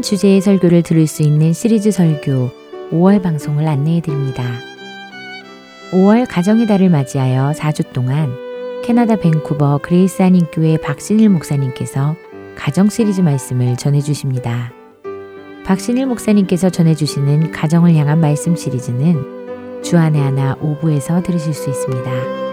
한 0.01 0.03
주제의 0.03 0.41
설교를 0.41 0.81
들을 0.81 1.05
수 1.05 1.21
있는 1.21 1.53
시리즈 1.53 1.91
설교 1.91 2.49
5월 2.91 3.21
방송을 3.21 3.67
안내해 3.67 4.01
드립니다. 4.01 4.43
5월 5.91 6.25
가정의 6.27 6.65
달을 6.65 6.89
맞이하여 6.89 7.51
4주 7.51 7.93
동안 7.93 8.33
캐나다 8.83 9.15
밴쿠버 9.15 9.81
그레이스 9.83 10.23
한인교회 10.23 10.77
박신일 10.77 11.29
목사님께서 11.29 12.15
가정 12.55 12.89
시리즈 12.89 13.21
말씀을 13.21 13.77
전해 13.77 14.01
주십니다. 14.01 14.73
박신일 15.65 16.07
목사님께서 16.07 16.71
전해 16.71 16.95
주시는 16.95 17.51
가정을 17.51 17.93
향한 17.93 18.19
말씀 18.19 18.55
시리즈는 18.55 19.83
주안의 19.83 20.19
하나 20.19 20.55
5부에서 20.55 21.23
들으실 21.23 21.53
수 21.53 21.69
있습니다. 21.69 22.50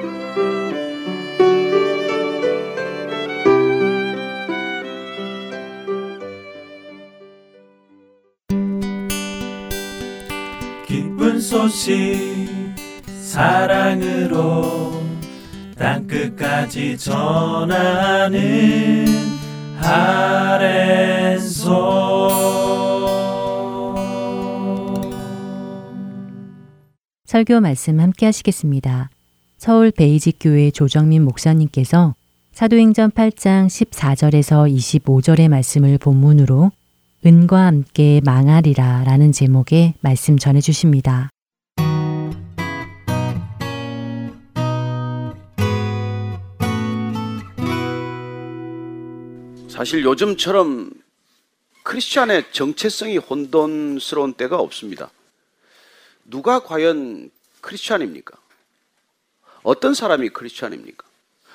소식 11.48 12.74
사랑으로 13.22 14.92
땅끝까지 15.78 16.98
전하는 16.98 18.36
아랜소 19.80 21.56
설교 27.24 27.60
말씀 27.60 27.98
함께 27.98 28.26
하시겠습니다. 28.26 29.08
서울 29.56 29.90
베이직 29.90 30.36
교회 30.38 30.70
조정민 30.70 31.24
목사님께서 31.24 32.14
사도행전 32.52 33.12
8장 33.12 33.68
14절에서 33.68 34.70
25절의 34.70 35.48
말씀을 35.48 35.96
본문으로 35.96 36.72
은과 37.24 37.64
함께 37.64 38.20
망하리라 38.22 39.04
라는 39.04 39.32
제목의 39.32 39.94
말씀 40.02 40.36
전해 40.36 40.60
주십니다. 40.60 41.30
사실 49.78 50.02
요즘처럼 50.02 50.90
크리스찬의 51.84 52.46
정체성이 52.50 53.18
혼돈스러운 53.18 54.32
때가 54.32 54.58
없습니다. 54.58 55.08
누가 56.24 56.58
과연 56.58 57.30
크리스찬입니까? 57.60 58.36
어떤 59.62 59.94
사람이 59.94 60.30
크리스찬입니까? 60.30 61.06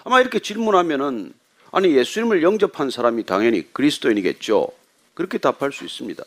아마 0.06 0.22
이렇게 0.22 0.40
질문하면은 0.40 1.34
아니 1.74 1.98
예수님을 1.98 2.44
영접한 2.44 2.92
사람이 2.92 3.26
당연히 3.26 3.74
그리스도인이겠죠. 3.74 4.70
그렇게 5.16 5.38
답할 5.38 5.74
수 5.74 5.84
있습니다. 5.84 6.24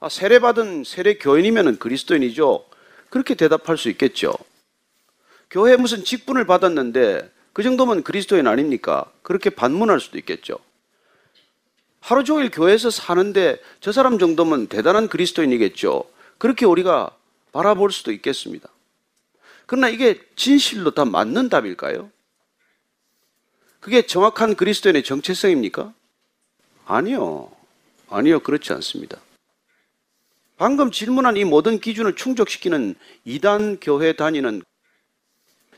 아, 0.00 0.08
세례받은 0.08 0.84
세례 0.84 1.18
교인이면 1.18 1.78
그리스도인이죠. 1.78 2.64
그렇게 3.10 3.34
대답할 3.34 3.76
수 3.76 3.90
있겠죠. 3.90 4.32
교회 5.50 5.76
무슨 5.76 6.04
직분을 6.04 6.46
받았는데 6.46 7.30
그 7.52 7.62
정도면 7.62 8.02
그리스도인 8.02 8.46
아닙니까? 8.46 9.04
그렇게 9.20 9.50
반문할 9.50 10.00
수도 10.00 10.16
있겠죠. 10.16 10.58
하루 12.06 12.22
종일 12.22 12.52
교회에서 12.52 12.88
사는데 12.88 13.60
저 13.80 13.90
사람 13.90 14.20
정도면 14.20 14.68
대단한 14.68 15.08
그리스도인이겠죠. 15.08 16.04
그렇게 16.38 16.64
우리가 16.64 17.10
바라볼 17.50 17.90
수도 17.90 18.12
있겠습니다. 18.12 18.68
그러나 19.66 19.88
이게 19.88 20.20
진실로 20.36 20.92
다 20.92 21.04
맞는 21.04 21.48
답일까요? 21.48 22.08
그게 23.80 24.06
정확한 24.06 24.54
그리스도인의 24.54 25.02
정체성입니까? 25.02 25.92
아니요. 26.84 27.50
아니요. 28.08 28.38
그렇지 28.38 28.72
않습니다. 28.74 29.18
방금 30.56 30.92
질문한 30.92 31.36
이 31.36 31.42
모든 31.42 31.80
기준을 31.80 32.14
충족시키는 32.14 32.94
이단 33.24 33.78
교회 33.80 34.12
다니는 34.12 34.62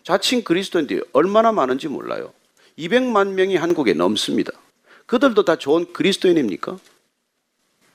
자칭 0.03 0.45
그리스도인들이 0.45 1.01
얼마나 1.15 1.53
많은지 1.53 1.89
몰라요. 1.89 2.35
200만 2.77 3.29
명이 3.29 3.57
한국에 3.57 3.95
넘습니다. 3.95 4.53
그들도 5.09 5.43
다 5.43 5.57
좋은 5.57 5.91
그리스도인입니까? 5.95 6.79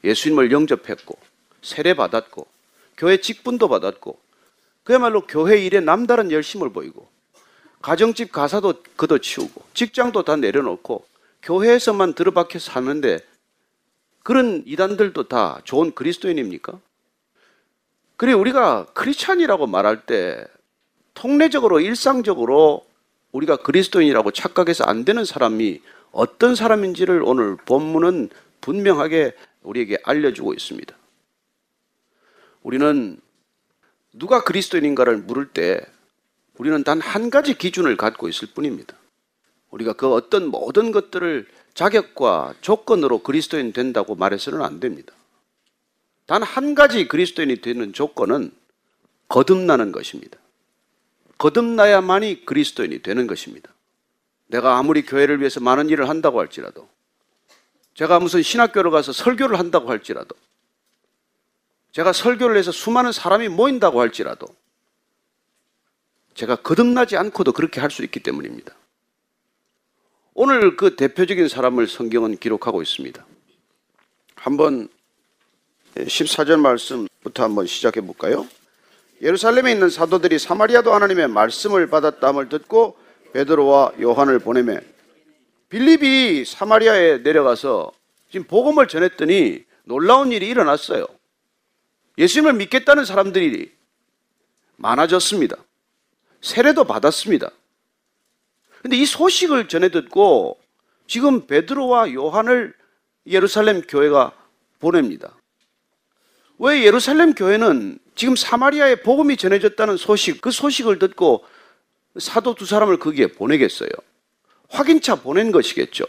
예수님을 0.03 0.51
영접했고 0.51 1.15
세례 1.61 1.93
받았고 1.93 2.47
교회 2.97 3.17
직분도 3.17 3.69
받았고 3.69 4.19
그야말로 4.83 5.21
교회 5.21 5.63
일에 5.63 5.79
남다른 5.79 6.31
열심을 6.31 6.71
보이고 6.71 7.07
가정집 7.83 8.31
가사도 8.31 8.81
걷어치우고 8.97 9.63
직장도 9.75 10.23
다 10.23 10.35
내려놓고 10.37 11.05
교회에서만 11.43 12.13
들어박혀 12.13 12.57
사는데 12.57 13.19
그런 14.23 14.63
이단들도 14.65 15.27
다 15.27 15.61
좋은 15.65 15.93
그리스도인입니까? 15.93 16.79
그래 18.17 18.33
우리가 18.33 18.87
크리스찬이라고 18.93 19.67
말할 19.67 20.07
때 20.07 20.47
통례적으로 21.13 21.79
일상적으로 21.79 22.87
우리가 23.31 23.57
그리스도인이라고 23.57 24.31
착각해서 24.31 24.85
안 24.85 25.05
되는 25.05 25.25
사람이 25.25 25.79
어떤 26.13 26.55
사람인지를 26.55 27.23
오늘 27.23 27.57
본문은 27.57 28.29
분명하게 28.61 29.35
우리에게 29.63 29.97
알려주고 30.03 30.53
있습니다. 30.53 30.95
우리는 32.61 33.19
누가 34.13 34.43
그리스도인인가를 34.43 35.17
물을 35.17 35.49
때 35.49 35.81
우리는 36.57 36.83
단 36.83 37.01
한 37.01 37.29
가지 37.31 37.57
기준을 37.57 37.97
갖고 37.97 38.29
있을 38.29 38.49
뿐입니다. 38.53 38.95
우리가 39.71 39.93
그 39.93 40.13
어떤 40.13 40.47
모든 40.47 40.91
것들을 40.91 41.47
자격과 41.73 42.53
조건으로 42.61 43.23
그리스도인 43.23 43.73
된다고 43.73 44.13
말해서는 44.13 44.61
안 44.61 44.79
됩니다. 44.79 45.13
단 46.27 46.43
한 46.43 46.75
가지 46.75 47.07
그리스도인이 47.07 47.59
되는 47.61 47.91
조건은 47.91 48.51
거듭나는 49.29 49.91
것입니다. 49.91 50.37
거듭나야만이 51.39 52.45
그리스도인이 52.45 53.01
되는 53.01 53.25
것입니다. 53.25 53.72
내가 54.53 54.77
아무리 54.77 55.01
교회를 55.03 55.39
위해서 55.39 55.59
많은 55.59 55.89
일을 55.89 56.09
한다고 56.09 56.39
할지라도, 56.39 56.87
제가 57.95 58.19
무슨 58.19 58.43
신학교를 58.43 58.91
가서 58.91 59.11
설교를 59.11 59.57
한다고 59.57 59.89
할지라도, 59.89 60.35
제가 61.91 62.13
설교를 62.13 62.55
해서 62.57 62.71
수많은 62.71 63.11
사람이 63.11 63.47
모인다고 63.47 63.99
할지라도, 63.99 64.45
제가 66.35 66.57
거듭나지 66.57 67.17
않고도 67.17 67.51
그렇게 67.51 67.81
할 67.81 67.89
수 67.89 68.03
있기 68.03 68.19
때문입니다. 68.19 68.75
오늘 70.35 70.75
그 70.75 70.95
대표적인 70.95 71.47
사람을 71.47 71.87
성경은 71.87 72.37
기록하고 72.37 72.83
있습니다. 72.83 73.25
한번 74.35 74.87
14절 75.95 76.59
말씀부터 76.59 77.43
한번 77.43 77.65
시작해 77.65 78.01
볼까요? 78.01 78.47
예루살렘에 79.19 79.71
있는 79.71 79.89
사도들이 79.89 80.37
사마리아도 80.37 80.93
하나님의 80.93 81.27
말씀을 81.27 81.87
받았다함을 81.87 82.49
듣고 82.49 83.02
베드로와 83.33 83.93
요한을 83.99 84.39
보내매 84.39 84.79
빌립이 85.69 86.45
사마리아에 86.45 87.17
내려가서 87.19 87.91
지금 88.31 88.45
복음을 88.45 88.87
전했더니 88.87 89.63
놀라운 89.83 90.31
일이 90.31 90.47
일어났어요. 90.47 91.05
예수님을 92.17 92.53
믿겠다는 92.53 93.05
사람들이 93.05 93.71
많아졌습니다. 94.75 95.57
세례도 96.41 96.83
받았습니다. 96.83 97.49
근데 98.81 98.97
이 98.97 99.05
소식을 99.05 99.67
전해 99.67 99.89
듣고 99.89 100.59
지금 101.07 101.47
베드로와 101.47 102.13
요한을 102.13 102.73
예루살렘 103.25 103.81
교회가 103.81 104.31
보냅니다. 104.79 105.35
왜 106.59 106.83
예루살렘 106.83 107.33
교회는 107.33 107.97
지금 108.15 108.35
사마리아에 108.35 108.97
복음이 108.97 109.37
전해졌다는 109.37 109.97
소식, 109.97 110.41
그 110.41 110.51
소식을 110.51 110.99
듣고 110.99 111.43
사도 112.19 112.55
두 112.55 112.65
사람을 112.65 112.99
거기에 112.99 113.27
보내겠어요. 113.27 113.89
확인차 114.69 115.15
보낸 115.15 115.51
것이겠죠. 115.51 116.05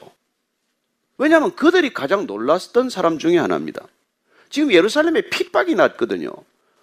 왜냐하면 1.18 1.54
그들이 1.54 1.92
가장 1.92 2.26
놀랐던 2.26 2.90
사람 2.90 3.18
중에 3.18 3.38
하나입니다. 3.38 3.86
지금 4.50 4.72
예루살렘에 4.72 5.22
핍박이 5.30 5.74
났거든요. 5.74 6.30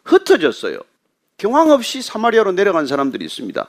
흩어졌어요. 0.05 0.79
경황 1.37 1.71
없이 1.71 2.01
사마리아로 2.01 2.51
내려간 2.51 2.87
사람들이 2.87 3.25
있습니다. 3.25 3.67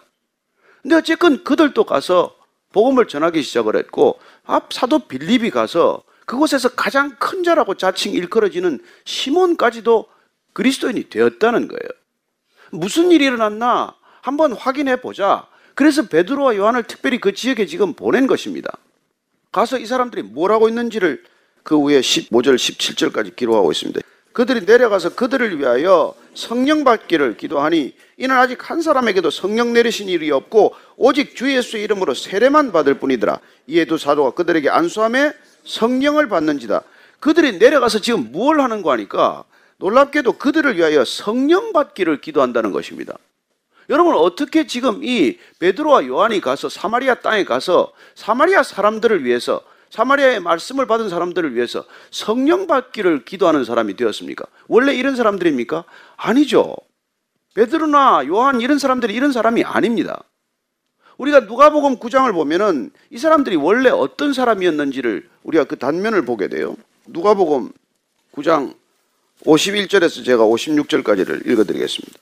근데 0.82 0.96
어쨌건 0.96 1.44
그들도 1.44 1.84
가서 1.84 2.36
복음을 2.72 3.06
전하기 3.06 3.42
시작을 3.42 3.76
했고 3.76 4.18
앞 4.44 4.72
사도 4.72 5.00
빌립이 5.00 5.50
가서 5.50 6.02
그곳에서 6.26 6.70
가장 6.70 7.16
큰 7.18 7.44
자라고 7.44 7.74
자칭 7.74 8.12
일컬어지는 8.12 8.80
시몬까지도 9.04 10.06
그리스도인이 10.52 11.08
되었다는 11.08 11.68
거예요. 11.68 11.88
무슨 12.70 13.10
일이 13.10 13.24
일어났나 13.26 13.94
한번 14.22 14.52
확인해 14.52 15.00
보자. 15.00 15.46
그래서 15.74 16.06
베드로와 16.06 16.56
요한을 16.56 16.84
특별히 16.84 17.18
그 17.18 17.34
지역에 17.34 17.66
지금 17.66 17.92
보낸 17.92 18.26
것입니다. 18.26 18.70
가서 19.50 19.78
이 19.78 19.84
사람들이 19.84 20.22
뭘 20.22 20.52
하고 20.52 20.68
있는지를 20.68 21.22
그 21.62 21.76
후에 21.78 22.00
15절, 22.00 22.54
17절까지 22.54 23.36
기록하고 23.36 23.70
있습니다. 23.72 24.00
그들이 24.32 24.64
내려가서 24.64 25.14
그들을 25.14 25.58
위하여 25.58 26.14
성령 26.34 26.84
받기를 26.84 27.36
기도하니 27.36 27.94
이는 28.16 28.36
아직 28.36 28.70
한 28.70 28.80
사람에게도 28.80 29.30
성령 29.30 29.72
내리신 29.72 30.08
일이 30.08 30.30
없고 30.30 30.74
오직 30.96 31.36
주 31.36 31.54
예수의 31.54 31.82
이름으로 31.84 32.14
세례만 32.14 32.72
받을 32.72 32.94
뿐이더라. 32.94 33.40
이에 33.66 33.84
두 33.84 33.98
사도가 33.98 34.30
그들에게 34.30 34.70
안수함에 34.70 35.32
성령을 35.64 36.28
받는지다. 36.28 36.82
그들이 37.20 37.58
내려가서 37.58 37.98
지금 37.98 38.30
뭘 38.32 38.60
하는 38.60 38.82
거 38.82 38.92
하니까 38.92 39.44
놀랍게도 39.78 40.34
그들을 40.34 40.76
위하여 40.76 41.04
성령 41.04 41.72
받기를 41.72 42.20
기도한다는 42.20 42.70
것입니다. 42.70 43.14
여러분 43.90 44.14
어떻게 44.14 44.66
지금 44.66 45.02
이 45.02 45.38
베드로와 45.58 46.06
요한이 46.06 46.40
가서 46.40 46.68
사마리아 46.68 47.16
땅에 47.16 47.44
가서 47.44 47.92
사마리아 48.14 48.62
사람들을 48.62 49.24
위해서 49.24 49.62
사마리아의 49.90 50.40
말씀을 50.40 50.86
받은 50.86 51.10
사람들을 51.10 51.54
위해서 51.54 51.84
성령 52.10 52.66
받기를 52.66 53.24
기도하는 53.24 53.64
사람이 53.64 53.94
되었습니까? 53.96 54.46
원래 54.66 54.94
이런 54.94 55.16
사람들입니까? 55.16 55.84
아니죠. 56.16 56.74
베드로나 57.54 58.26
요한 58.26 58.62
이런 58.62 58.78
사람들이 58.78 59.12
이런 59.12 59.32
사람이 59.32 59.64
아닙니다. 59.64 60.24
우리가 61.18 61.40
누가복음 61.40 61.98
9장을 61.98 62.32
보면은 62.32 62.90
이 63.10 63.18
사람들이 63.18 63.56
원래 63.56 63.90
어떤 63.90 64.32
사람이었는지를 64.32 65.28
우리가 65.42 65.64
그 65.64 65.76
단면을 65.76 66.24
보게 66.24 66.48
돼요. 66.48 66.74
누가복음 67.06 67.70
9장 68.34 68.74
51절에서 69.44 70.24
제가 70.24 70.44
56절까지를 70.44 71.46
읽어 71.46 71.64
드리겠습니다. 71.64 72.18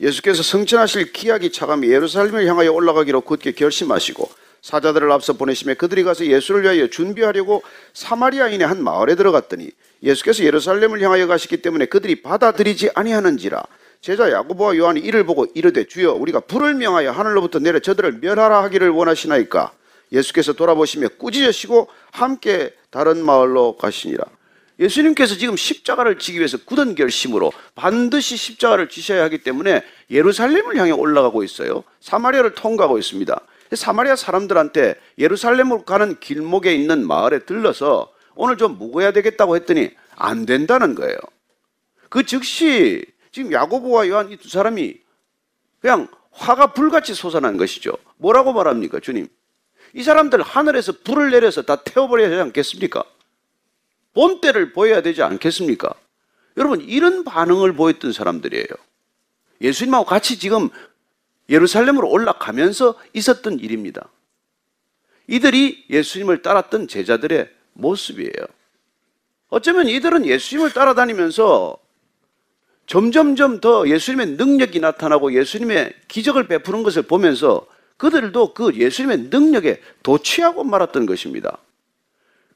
예수께서 0.00 0.42
성천하실 0.42 1.12
기약이 1.12 1.52
차감이 1.52 1.88
예루살렘을 1.88 2.46
향하여 2.46 2.72
올라가기로 2.72 3.20
굳게 3.20 3.52
결심하시고 3.52 4.28
사자들을 4.60 5.12
앞서 5.12 5.34
보내심에 5.34 5.74
그들이 5.74 6.02
가서 6.04 6.26
예수를 6.26 6.62
위하여 6.62 6.88
준비하려고 6.88 7.62
사마리아인의 7.92 8.66
한 8.66 8.82
마을에 8.82 9.14
들어갔더니 9.14 9.70
예수께서 10.02 10.42
예루살렘을 10.42 11.00
향하여 11.00 11.26
가시기 11.26 11.58
때문에 11.58 11.86
그들이 11.86 12.22
받아들이지 12.22 12.90
아니하는지라 12.94 13.62
제자 14.00 14.30
야고보와 14.30 14.76
요한이 14.76 15.00
이를 15.00 15.24
보고 15.24 15.46
이르되 15.54 15.84
주여 15.84 16.14
우리가 16.14 16.40
불을 16.40 16.74
명하여 16.74 17.10
하늘로부터 17.10 17.58
내려 17.58 17.78
저들을 17.78 18.18
멸하라 18.20 18.62
하기를 18.64 18.90
원하시나이까? 18.90 19.72
예수께서 20.12 20.52
돌아보시며 20.52 21.08
꾸짖으시고 21.18 21.88
함께 22.10 22.74
다른 22.90 23.24
마을로 23.24 23.76
가시니라 23.76 24.24
예수님께서 24.78 25.36
지금 25.36 25.56
십자가를 25.56 26.18
지기 26.18 26.38
위해서 26.38 26.58
굳은 26.64 26.94
결심으로 26.94 27.52
반드시 27.74 28.36
십자가를 28.36 28.88
지셔야 28.88 29.22
하기 29.24 29.38
때문에 29.38 29.82
예루살렘을 30.10 30.76
향해 30.76 30.90
올라가고 30.90 31.44
있어요. 31.44 31.84
사마리아를 32.00 32.54
통과하고 32.54 32.98
있습니다. 32.98 33.40
사마리아 33.72 34.16
사람들한테 34.16 34.94
예루살렘으로 35.18 35.84
가는 35.84 36.18
길목에 36.20 36.74
있는 36.74 37.06
마을에 37.06 37.40
들러서 37.40 38.12
오늘 38.34 38.56
좀 38.56 38.78
묵어야 38.78 39.12
되겠다고 39.12 39.56
했더니 39.56 39.90
안 40.16 40.46
된다는 40.46 40.94
거예요. 40.94 41.16
그 42.08 42.24
즉시 42.24 43.04
지금 43.32 43.52
야고보와 43.52 44.08
요한 44.08 44.30
이 44.30 44.36
두 44.36 44.48
사람이 44.48 44.96
그냥 45.80 46.08
화가 46.30 46.72
불같이 46.72 47.14
솟아난 47.14 47.56
것이죠. 47.56 47.92
뭐라고 48.16 48.52
말합니까, 48.52 49.00
주님? 49.00 49.28
이 49.92 50.02
사람들 50.02 50.42
하늘에서 50.42 50.92
불을 51.04 51.30
내려서 51.30 51.62
다 51.62 51.76
태워버려야 51.76 52.30
하지 52.30 52.40
않겠습니까? 52.40 53.04
본때를 54.14 54.72
보여야 54.72 55.02
되지 55.02 55.22
않겠습니까? 55.22 55.94
여러분, 56.56 56.80
이런 56.80 57.24
반응을 57.24 57.74
보였던 57.74 58.12
사람들이에요. 58.12 58.66
예수님하고 59.60 60.04
같이 60.04 60.38
지금 60.38 60.70
예루살렘으로 61.48 62.08
올라가면서 62.08 62.94
있었던 63.12 63.58
일입니다. 63.58 64.08
이들이 65.26 65.86
예수님을 65.90 66.42
따랐던 66.42 66.88
제자들의 66.88 67.48
모습이에요. 67.74 68.46
어쩌면 69.48 69.88
이들은 69.88 70.26
예수님을 70.26 70.72
따라다니면서 70.72 71.78
점점점 72.86 73.60
더 73.60 73.88
예수님의 73.88 74.26
능력이 74.36 74.80
나타나고 74.80 75.34
예수님의 75.34 75.94
기적을 76.08 76.48
베푸는 76.48 76.82
것을 76.82 77.02
보면서 77.02 77.66
그들도 77.96 78.52
그 78.52 78.74
예수님의 78.74 79.28
능력에 79.30 79.80
도취하고 80.02 80.64
말았던 80.64 81.06
것입니다. 81.06 81.58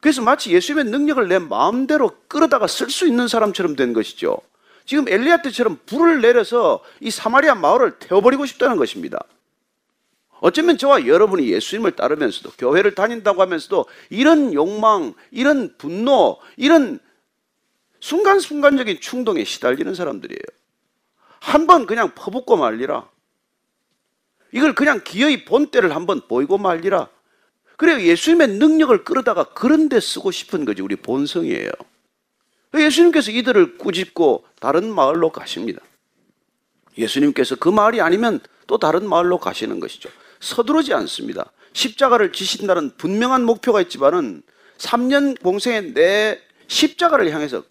그래서 0.01 0.23
마치 0.23 0.53
예수님의 0.53 0.85
능력을 0.93 1.29
내 1.29 1.39
마음대로 1.39 2.11
끌어다가 2.29 2.67
쓸 2.67 2.89
수 2.91 3.07
있는 3.07 3.27
사람처럼 3.29 3.75
된 3.77 3.93
것이죠. 3.93 4.39
지금 4.85 5.09
엘리야 5.09 5.43
때처럼 5.43 5.79
불을 5.87 6.21
내려서 6.21 6.83
이 7.01 7.11
사마리아 7.11 7.55
마을을 7.55 7.99
태워버리고 7.99 8.47
싶다는 8.47 8.77
것입니다. 8.77 9.19
어쩌면 10.41 10.79
저와 10.79 11.07
여러분이 11.07 11.49
예수님을 11.49 11.93
따르면서도 11.93 12.53
교회를 12.57 12.95
다닌다고 12.95 13.43
하면서도 13.43 13.87
이런 14.11 14.55
욕망, 14.55 15.15
이런 15.33 15.75
분노, 15.79 16.39
이런 16.57 17.01
순간순간적인 18.01 19.01
충동에 19.01 19.43
시달리는 19.45 19.95
사람들이에요. 19.95 20.39
한 21.41 21.67
번 21.67 21.87
그냥 21.87 22.15
퍼붓고 22.15 22.57
말리라. 22.57 23.09
이걸 24.53 24.75
그냥 24.75 25.03
기어이 25.05 25.45
본때를 25.45 25.95
한번 25.95 26.21
보이고 26.29 26.57
말리라. 26.57 27.09
그래 27.79 28.03
예수님의 28.03 28.49
능력을 28.59 29.05
끌어다가 29.05 29.45
그런 29.45 29.88
데 29.88 30.01
쓰고 30.01 30.33
싶은 30.33 30.64
거지 30.64 30.83
우리 30.83 30.97
본성이에요. 30.97 31.71
예수님께서 32.75 33.31
이들을 33.31 33.79
꾸짖고 33.79 34.45
다른 34.61 34.93
마을로 34.93 35.31
가십니다. 35.31 35.81
예수님께서 36.99 37.55
그 37.55 37.69
마을이 37.69 38.01
아니면 38.01 38.41
또 38.67 38.79
다른 38.79 39.09
마을로 39.09 39.38
가시는 39.38 39.79
것이죠. 39.79 40.11
서두르지 40.41 40.93
않습니다. 40.93 41.53
십자가를 41.73 42.33
지신다는 42.33 42.97
분명한 42.97 43.45
목표가 43.45 43.81
있지만은 43.81 44.43
3년 44.79 45.41
공생의 45.41 45.95
내 45.95 46.41
십자가를 46.67 47.33
향해서 47.33 47.62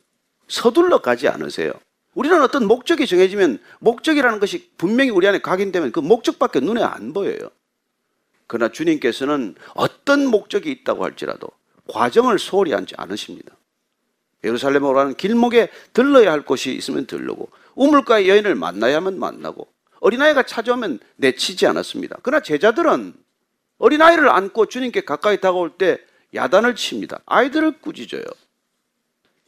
서둘러 0.47 1.01
가지 1.01 1.27
않으세요. 1.27 1.73
우리는 2.13 2.41
어떤 2.41 2.65
목적이 2.65 3.07
정해지면 3.07 3.59
목적이라는 3.79 4.39
것이 4.39 4.71
분명히 4.77 5.09
우리 5.09 5.27
안에 5.27 5.39
각인되면 5.39 5.91
그 5.91 5.99
목적밖에 5.99 6.61
눈에 6.61 6.81
안 6.81 7.11
보여요. 7.11 7.51
그러나 8.47 8.71
주님께서는 8.71 9.55
어떤 9.75 10.25
목적이 10.25 10.71
있다고 10.71 11.03
할지라도 11.03 11.49
과정을 11.87 12.39
소홀히 12.39 12.71
하지 12.71 12.95
않으십니다. 12.97 13.55
예루살렘으로 14.43 14.93
가는 14.93 15.13
길목에 15.15 15.69
들러야 15.93 16.31
할 16.31 16.41
곳이 16.41 16.73
있으면 16.73 17.05
들르고 17.05 17.49
우물가의 17.75 18.29
여인을 18.29 18.55
만나야만 18.55 19.19
만나고 19.19 19.67
어린아이가 19.99 20.43
찾아오면 20.43 20.99
내치지 21.17 21.65
않았습니다. 21.67 22.17
그러나 22.23 22.41
제자들은 22.41 23.13
어린아이를 23.79 24.29
안고 24.29 24.67
주님께 24.67 25.01
가까이 25.01 25.39
다가올 25.39 25.71
때 25.77 25.99
야단을 26.33 26.75
칩니다. 26.75 27.19
아이들을 27.25 27.79
꾸짖어요. 27.79 28.23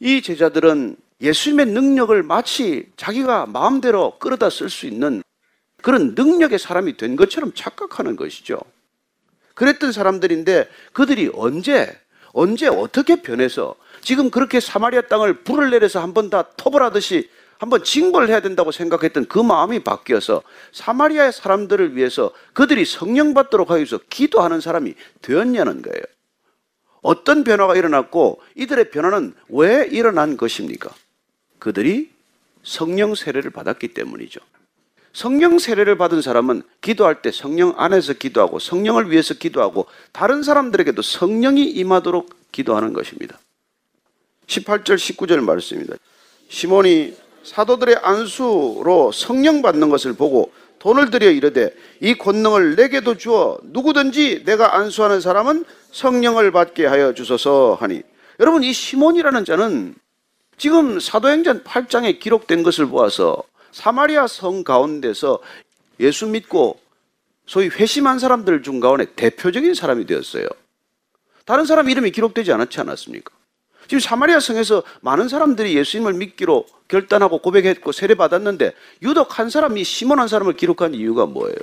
이 0.00 0.22
제자들은 0.22 0.96
예수님의 1.20 1.66
능력을 1.66 2.22
마치 2.22 2.90
자기가 2.96 3.46
마음대로 3.46 4.18
끌어다 4.18 4.50
쓸 4.50 4.70
수 4.70 4.86
있는 4.86 5.22
그런 5.82 6.14
능력의 6.14 6.58
사람이 6.58 6.96
된 6.96 7.16
것처럼 7.16 7.52
착각하는 7.54 8.16
것이죠. 8.16 8.58
그랬던 9.60 9.92
사람들인데 9.92 10.70
그들이 10.94 11.30
언제, 11.34 11.94
언제 12.32 12.66
어떻게 12.66 13.20
변해서 13.20 13.74
지금 14.00 14.30
그렇게 14.30 14.58
사마리아 14.58 15.02
땅을 15.02 15.44
불을 15.44 15.68
내려서 15.68 16.00
한 16.00 16.14
번 16.14 16.30
다 16.30 16.44
토벌하듯이 16.56 17.28
한번 17.58 17.84
징벌 17.84 18.28
해야 18.30 18.40
된다고 18.40 18.72
생각했던 18.72 19.26
그 19.26 19.38
마음이 19.38 19.84
바뀌어서 19.84 20.42
사마리아의 20.72 21.34
사람들을 21.34 21.94
위해서 21.94 22.32
그들이 22.54 22.86
성령 22.86 23.34
받도록 23.34 23.68
하기 23.70 23.80
위해서 23.80 23.98
기도하는 24.08 24.62
사람이 24.62 24.94
되었냐는 25.20 25.82
거예요. 25.82 26.02
어떤 27.02 27.44
변화가 27.44 27.76
일어났고 27.76 28.40
이들의 28.54 28.90
변화는 28.90 29.34
왜 29.50 29.86
일어난 29.90 30.38
것입니까? 30.38 30.88
그들이 31.58 32.10
성령 32.62 33.14
세례를 33.14 33.50
받았기 33.50 33.88
때문이죠. 33.88 34.40
성령 35.12 35.58
세례를 35.58 35.96
받은 35.96 36.22
사람은 36.22 36.62
기도할 36.80 37.22
때 37.22 37.32
성령 37.32 37.74
안에서 37.76 38.12
기도하고 38.12 38.58
성령을 38.58 39.10
위해서 39.10 39.34
기도하고 39.34 39.86
다른 40.12 40.42
사람들에게도 40.42 41.02
성령이 41.02 41.64
임하도록 41.64 42.52
기도하는 42.52 42.92
것입니다. 42.92 43.38
18절 44.46 44.96
19절 44.96 45.40
말씀입니다. 45.40 45.96
시몬이 46.48 47.14
사도들의 47.42 47.96
안수로 48.02 49.12
성령 49.12 49.62
받는 49.62 49.88
것을 49.88 50.14
보고 50.14 50.52
돈을 50.78 51.10
들여 51.10 51.30
이르되 51.30 51.74
이 52.00 52.14
권능을 52.14 52.74
내게도 52.74 53.16
주어 53.16 53.58
누구든지 53.62 54.44
내가 54.44 54.76
안수하는 54.76 55.20
사람은 55.20 55.64
성령을 55.92 56.52
받게 56.52 56.86
하여 56.86 57.14
주소서 57.14 57.76
하니 57.80 58.02
여러분 58.38 58.62
이 58.62 58.72
시몬이라는 58.72 59.44
자는 59.44 59.94
지금 60.56 60.98
사도행전 60.98 61.64
8장에 61.64 62.18
기록된 62.18 62.62
것을 62.62 62.86
보아서 62.86 63.42
사마리아 63.72 64.26
성 64.26 64.64
가운데서 64.64 65.40
예수 66.00 66.26
믿고 66.26 66.80
소위 67.46 67.68
회심한 67.68 68.18
사람들 68.18 68.62
중 68.62 68.80
가운데 68.80 69.06
대표적인 69.16 69.74
사람이 69.74 70.06
되었어요. 70.06 70.46
다른 71.44 71.64
사람 71.64 71.88
이름이 71.88 72.12
기록되지 72.12 72.52
않았지 72.52 72.80
않았습니까? 72.80 73.32
지금 73.88 73.98
사마리아 73.98 74.38
성에서 74.38 74.84
많은 75.00 75.28
사람들이 75.28 75.76
예수님을 75.76 76.12
믿기로 76.14 76.64
결단하고 76.86 77.38
고백했고 77.38 77.90
세례받았는데 77.90 78.72
유독 79.02 79.38
한 79.38 79.50
사람이 79.50 79.82
시몬 79.82 80.20
한 80.20 80.28
사람을 80.28 80.54
기록한 80.54 80.94
이유가 80.94 81.26
뭐예요? 81.26 81.56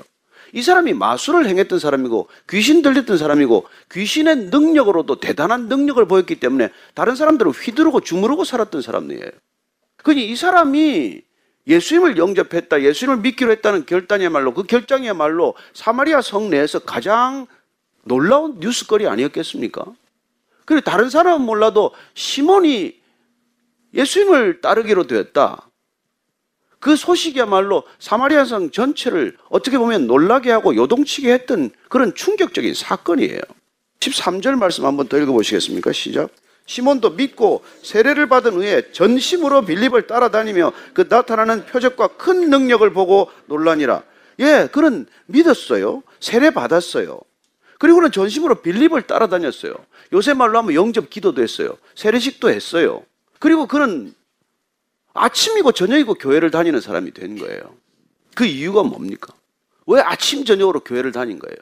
이 0.54 0.62
사람이 0.62 0.94
마술을 0.94 1.48
행했던 1.48 1.80
사람이고 1.80 2.28
귀신 2.50 2.82
들렸던 2.82 3.18
사람이고 3.18 3.66
귀신의 3.92 4.36
능력으로도 4.50 5.20
대단한 5.20 5.68
능력을 5.68 6.06
보였기 6.06 6.36
때문에 6.36 6.70
다른 6.94 7.16
사람들을 7.16 7.52
휘두르고 7.52 8.02
주무르고 8.02 8.44
살았던 8.44 8.82
사람이에요. 8.82 9.30
그니 9.98 10.30
이 10.30 10.36
사람이 10.36 11.22
예수님을 11.68 12.18
영접했다, 12.18 12.82
예수님을 12.82 13.22
믿기로 13.22 13.52
했다는 13.52 13.86
결단이야말로 13.86 14.54
그 14.54 14.64
결정이야말로 14.64 15.56
사마리아 15.74 16.22
성 16.22 16.50
내에서 16.50 16.80
가장 16.80 17.46
놀라운 18.04 18.60
뉴스거리 18.60 19.08
아니었겠습니까? 19.08 19.86
그리고 20.66 20.82
다른 20.82 21.10
사람은 21.10 21.46
몰라도 21.46 21.92
시몬이 22.14 22.98
예수님을 23.94 24.62
따르기로 24.62 25.08
되었다. 25.08 25.70
그 26.80 26.96
소식이야말로 26.96 27.84
사마리아 28.00 28.46
성 28.46 28.72
전체를 28.72 29.36
어떻게 29.50 29.78
보면 29.78 30.08
놀라게 30.08 30.52
하고 30.52 30.76
요동치게 30.76 31.32
했던 31.34 31.72
그런 31.90 32.14
충격적인 32.14 32.74
사건이에요. 32.74 33.42
13절 34.00 34.58
말씀 34.58 34.86
한번 34.86 35.08
더 35.08 35.18
읽어보시겠습니까? 35.18 35.92
시작. 35.92 36.30
시몬도 36.68 37.12
믿고 37.12 37.64
세례를 37.82 38.28
받은 38.28 38.54
후에 38.54 38.92
전심으로 38.92 39.64
빌립을 39.64 40.06
따라다니며 40.06 40.74
그 40.94 41.08
나타나는 41.10 41.66
표적과 41.66 42.10
큰 42.10 42.50
능력을 42.50 42.88
보고 42.94 43.32
놀라니라. 43.48 44.04
예, 44.40 44.70
그는 44.72 45.08
믿었어요. 45.26 46.04
세례 46.20 46.52
받았어요. 46.52 47.20
그리고는 47.80 48.12
전심으로 48.12 48.62
빌립을 48.62 49.04
따라다녔어요. 49.04 49.74
요새 50.14 50.34
말로 50.34 50.58
하면 50.60 50.74
영접 50.74 51.10
기도도 51.10 51.42
했어요. 51.42 51.78
세례식도 51.96 52.50
했어요. 52.50 53.04
그리고 53.40 53.66
그는 53.66 54.14
아침이고 55.14 55.72
저녁이고 55.72 56.16
교회를 56.16 56.52
다니는 56.52 56.82
사람이 56.82 57.12
된 57.12 57.38
거예요. 57.38 57.62
그 58.36 58.46
이유가 58.46 58.84
뭡니까? 58.84 59.34
왜 59.88 60.02
아침 60.02 60.44
저녁으로 60.44 60.82
교회를 60.82 61.12
다닌 61.12 61.40
거예요? 61.40 61.56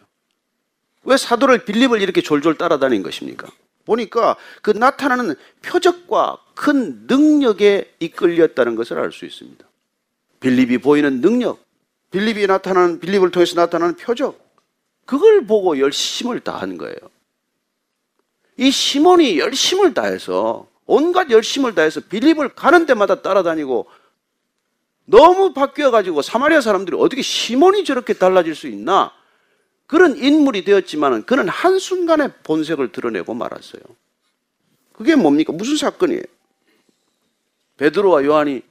왜 1.04 1.15
사도를 1.15 1.63
빌립을 1.63 2.02
이렇게 2.02 2.22
졸졸 2.22 2.58
따라다닌 2.58 3.04
것입니까? 3.04 3.48
보니까 3.86 4.36
그 4.62 4.71
나타나는 4.71 5.36
표적과 5.62 6.38
큰 6.56 7.06
능력에 7.08 7.93
이끌렸다는 8.00 8.76
것을 8.76 9.00
알 9.00 9.12
수 9.12 9.26
있습니다. 9.26 9.65
빌립이 10.39 10.80
보이는 10.80 11.21
능력, 11.21 11.63
빌립이 12.12 12.48
나타나는 12.48 13.00
빌립을 13.00 13.32
통해서 13.32 13.56
나타나는 13.56 13.95
표적, 13.95 14.43
그걸 15.06 15.45
보고 15.45 15.80
열심을 15.80 16.39
다한 16.41 16.78
거예요. 16.78 16.98
이 18.58 18.71
시몬이 18.71 19.39
열심을 19.39 19.93
다해서 19.93 20.67
온갖 20.86 21.30
열심을 21.30 21.76
다해서 21.76 22.02
빌립을 22.02 22.50
가는 22.56 22.86
데마다 22.86 23.21
따라다니고 23.21 23.88
너무 25.06 25.54
바뀌어 25.54 25.91
가지고 25.91 26.21
사마리아 26.21 26.62
사람들이 26.62 26.98
어떻게 27.00 27.21
시몬이 27.21 27.84
저렇게 27.84 28.13
달라질 28.13 28.56
수 28.56 28.67
있나? 28.67 29.12
그런 29.88 30.17
인물이 30.17 30.63
되었지만 30.63 31.26
그는 31.26 31.48
한순간에 31.48 32.30
본색을 32.43 32.91
드러내고 32.91 33.34
말았어요. 33.34 33.82
그게 34.93 35.15
뭡니까? 35.15 35.54
무슨 35.54 35.78
사건이에요? 35.78 36.24
베드로와 37.78 38.24
요한이 38.24 38.62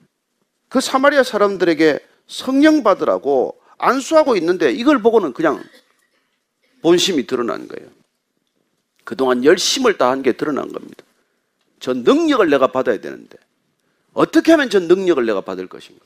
그 0.68 0.81
사마리아 0.81 1.22
사람들에게 1.22 2.00
성령 2.27 2.83
받으라고 2.83 3.61
안수하고 3.79 4.37
있는데 4.37 4.72
이걸 4.72 5.03
보고는 5.03 5.35
그냥 5.35 5.62
본심이 6.83 7.27
드러난 7.27 7.68
거예요. 7.68 7.88
그동안 9.05 9.44
열심을 9.44 9.98
다한 9.98 10.22
게 10.22 10.33
드러난 10.33 10.72
겁니다. 10.72 11.05
저 11.78 11.93
능력을 11.93 12.49
내가 12.49 12.68
받아야 12.68 12.99
되는데 12.99 13.36
어떻게 14.14 14.53
하면 14.53 14.70
저 14.70 14.80
능력을 14.80 15.24
내가 15.26 15.43
받을 15.43 15.66
것인가? 15.66 16.05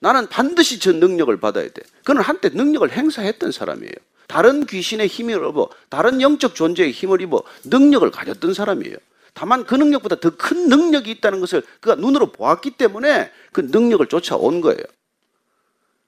나는 0.00 0.28
반드시 0.28 0.78
저 0.78 0.92
능력을 0.92 1.34
받아야 1.38 1.68
돼. 1.68 1.82
그는 2.04 2.22
한때 2.22 2.48
능력을 2.48 2.90
행사했던 2.90 3.52
사람이에요. 3.52 3.92
다른 4.26 4.64
귀신의 4.64 5.06
힘을 5.08 5.34
입어, 5.48 5.68
다른 5.88 6.20
영적 6.20 6.54
존재의 6.54 6.92
힘을 6.92 7.20
입어 7.20 7.42
능력을 7.64 8.10
가졌던 8.10 8.54
사람이에요. 8.54 8.96
다만 9.34 9.64
그 9.64 9.74
능력보다 9.74 10.16
더 10.16 10.30
큰 10.30 10.68
능력이 10.68 11.10
있다는 11.10 11.40
것을 11.40 11.62
그가 11.80 11.94
눈으로 11.94 12.32
보았기 12.32 12.72
때문에 12.72 13.30
그 13.52 13.60
능력을 13.60 14.06
쫓아온 14.06 14.60
거예요. 14.60 14.82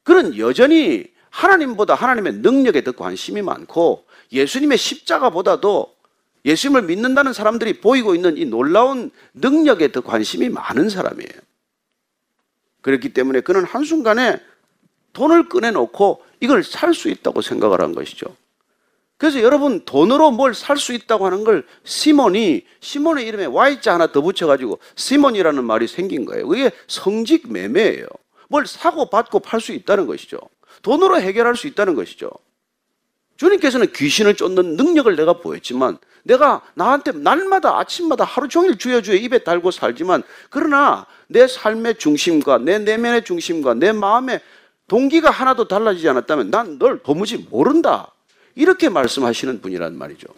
그는 0.03 0.37
여전히 0.39 1.07
하나님보다 1.31 1.95
하나님의 1.95 2.35
능력에 2.35 2.83
더 2.85 2.93
관심이 2.93 3.43
많고 3.43 4.05
예수님의 4.33 4.79
십자가보다도 4.79 5.95
예수님을 6.45 6.83
믿는다는 6.83 7.33
사람들이 7.33 7.81
보이고 7.81 8.15
있는 8.15 8.37
이 8.37 8.45
놀라운 8.45 9.11
능력에 9.35 9.93
더 9.93 10.01
관심이 10.01 10.49
많은 10.49 10.89
사람이에요. 10.89 11.33
그렇기 12.83 13.13
때문에 13.15 13.41
그는 13.41 13.65
한순간에 13.65 14.39
돈을 15.13 15.49
꺼내놓고 15.49 16.23
이걸 16.41 16.63
살 16.65 16.95
수 16.95 17.09
있다고 17.09 17.41
생각을 17.43 17.81
한 17.81 17.95
것이죠. 17.95 18.27
그래서 19.19 19.41
여러분 19.41 19.85
돈으로 19.85 20.33
뭘 20.33 20.53
살 20.53 20.77
수 20.77 20.93
있다고 20.93 21.27
하는 21.27 21.45
걸 21.45 21.65
시몬이 21.85 22.65
시몬의 22.81 23.27
이름에 23.27 23.47
Y자 23.47 23.95
하나 23.95 24.11
더 24.11 24.21
붙여가지고 24.21 24.81
시몬이라는 24.97 25.65
말이 25.65 25.87
생긴 25.87 26.25
거예요. 26.25 26.49
그게 26.49 26.73
성직 26.89 27.53
매매예요. 27.53 28.07
뭘 28.49 28.67
사고 28.67 29.09
받고 29.09 29.39
팔 29.41 29.61
수 29.61 29.73
있다는 29.73 30.07
것이죠. 30.07 30.39
돈으로 30.83 31.21
해결할 31.21 31.57
수 31.57 31.69
있다는 31.69 31.95
것이죠. 31.95 32.31
주님께서는 33.37 33.93
귀신을 33.93 34.35
쫓는 34.35 34.77
능력을 34.77 35.15
내가 35.15 35.35
보였지만 35.35 35.99
내가 36.25 36.63
나한테 36.75 37.13
날마다 37.13 37.79
아침마다 37.79 38.25
하루 38.25 38.49
종일 38.49 38.77
주여 38.77 39.03
주여 39.03 39.17
입에 39.17 39.39
달고 39.39 39.71
살지만 39.71 40.23
그러나 40.51 41.07
내 41.33 41.47
삶의 41.47 41.97
중심과 41.97 42.59
내 42.59 42.79
내면의 42.79 43.25
중심과 43.25 43.75
내 43.75 43.93
마음의 43.93 44.41
동기가 44.89 45.31
하나도 45.31 45.69
달라지지 45.69 46.09
않았다면 46.09 46.51
난 46.51 46.79
널 46.79 47.03
도무지 47.03 47.47
모른다. 47.51 48.13
이렇게 48.55 48.89
말씀하시는 48.89 49.61
분이란 49.63 49.97
말이죠. 49.97 50.29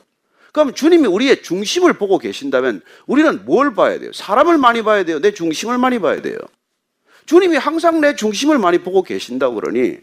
그럼 0.53 0.73
주님이 0.73 1.09
우리의 1.09 1.43
중심을 1.43 1.95
보고 1.95 2.19
계신다면 2.19 2.81
우리는 3.07 3.45
뭘 3.45 3.75
봐야 3.75 3.99
돼요? 3.99 4.13
사람을 4.13 4.57
많이 4.57 4.83
봐야 4.83 5.05
돼요? 5.05 5.21
내 5.21 5.35
중심을 5.35 5.79
많이 5.79 5.99
봐야 5.99 6.23
돼요? 6.23 6.39
주님이 7.27 7.57
항상 7.57 8.01
내 8.01 8.15
중심을 8.15 8.59
많이 8.59 8.79
보고 8.79 9.03
계신다고 9.03 9.57
그러니 9.57 9.99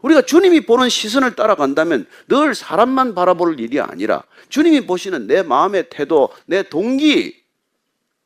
우리가 0.00 0.22
주님이 0.22 0.60
보는 0.64 0.88
시선을 0.88 1.34
따라간다면 1.34 2.06
늘 2.28 2.54
사람만 2.54 3.14
바라볼 3.14 3.60
일이 3.60 3.80
아니라 3.80 4.22
주님이 4.48 4.86
보시는 4.86 5.26
내 5.26 5.42
마음의 5.42 5.90
태도, 5.90 6.30
내 6.46 6.62
동기, 6.62 7.37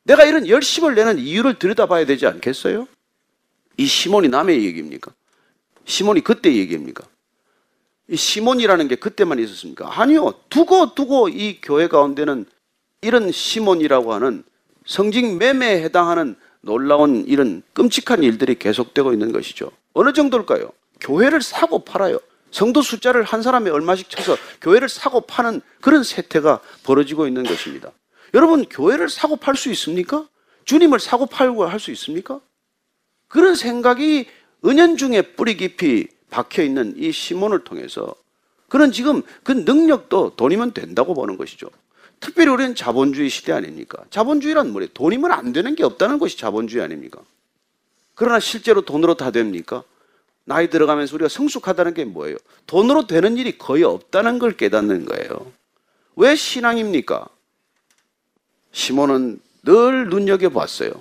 내가 0.05 0.25
이런 0.25 0.49
열심을 0.49 0.95
내는 0.95 1.19
이유를 1.19 1.59
들여다봐야 1.59 2.07
되지 2.07 2.27
않겠어요? 2.27 2.89
이 3.77 3.87
시몬이 3.87 4.29
남의 4.29 4.65
얘기입니까? 4.65 5.13
시몬이 5.85 6.21
그때 6.21 6.55
얘기입니까? 6.55 7.05
이 8.09 8.17
시몬이라는 8.17 8.89
게 8.89 8.97
그때만 8.97 9.39
있었습니까? 9.39 10.01
아니요. 10.01 10.35
두고 10.51 10.95
두고 10.95 11.29
이 11.29 11.61
교회 11.63 11.89
가운데는 11.89 12.47
이런 13.01 13.33
시몬이라고 13.33 14.13
하는 14.13 14.45
성직 14.85 15.37
매매에 15.37 15.83
해당하는 15.83 16.37
놀라운 16.61 17.25
이런 17.27 17.63
끔찍한 17.73 18.23
일들이 18.23 18.57
계속되고 18.59 19.13
있는 19.13 19.33
것이죠. 19.33 19.71
어느 19.95 20.13
정도일까요? 20.13 20.71
교회를 21.01 21.43
사고 21.43 21.81
팔아요. 21.81 22.19
성도 22.51 22.83
숫자를 22.83 23.23
한 23.25 23.43
사람이 23.43 23.71
얼마씩 23.71 24.11
쳐서 24.11 24.37
교회를 24.61 24.89
사고 24.89 25.23
파는 25.23 25.63
그런 25.81 26.05
세태가 26.05 26.61
벌어지고 26.85 27.27
있는 27.27 27.45
것입니다. 27.45 27.91
여러분, 28.35 28.65
교회를 28.65 29.09
사고 29.09 29.37
팔 29.37 29.57
수 29.57 29.71
있습니까? 29.71 30.27
주님을 30.65 31.01
사고 31.01 31.27
팔고 31.27 31.65
할 31.67 31.79
수 31.81 31.91
있습니까? 31.91 32.41
그런 33.29 33.55
생각이 33.55 34.29
은연중에 34.65 35.23
뿌리 35.37 35.57
깊이 35.57 36.09
박혀 36.31 36.63
있는 36.63 36.95
이 36.97 37.13
시몬을 37.13 37.65
통해서 37.65 38.15
그런 38.69 38.93
지금 38.93 39.23
그 39.43 39.53
능력도 39.53 40.37
돈이면 40.37 40.73
된다고 40.73 41.15
보는 41.15 41.37
것이죠. 41.37 41.69
특별히 42.21 42.51
우리는 42.51 42.75
자본주의 42.75 43.29
시대 43.29 43.53
아닙니까? 43.53 44.05
자본주의란 44.11 44.71
뭐예요? 44.73 44.89
돈이면 44.95 45.33
안 45.33 45.53
되는 45.53 45.75
게 45.75 45.83
없다는 45.85 46.19
것이 46.19 46.39
자본주의 46.39 46.83
아닙니까? 46.83 47.21
그러나 48.15 48.39
실제로 48.39 48.83
돈으로 48.83 49.15
다 49.15 49.31
됩니까? 49.31 49.83
나이 50.45 50.71
들어가면서 50.71 51.17
우리가 51.17 51.29
성숙하다는 51.29 51.95
게 51.95 52.05
뭐예요? 52.05 52.37
돈으로 52.67 53.07
되는 53.07 53.37
일이 53.37 53.59
거의 53.59 53.83
없다는 53.83 54.39
걸 54.39 54.57
깨닫는 54.57 55.05
거예요. 55.07 55.53
왜 56.17 56.35
신앙입니까? 56.37 57.29
시몬은 58.73 59.41
늘 59.65 60.09
눈여겨봤어요. 60.09 60.93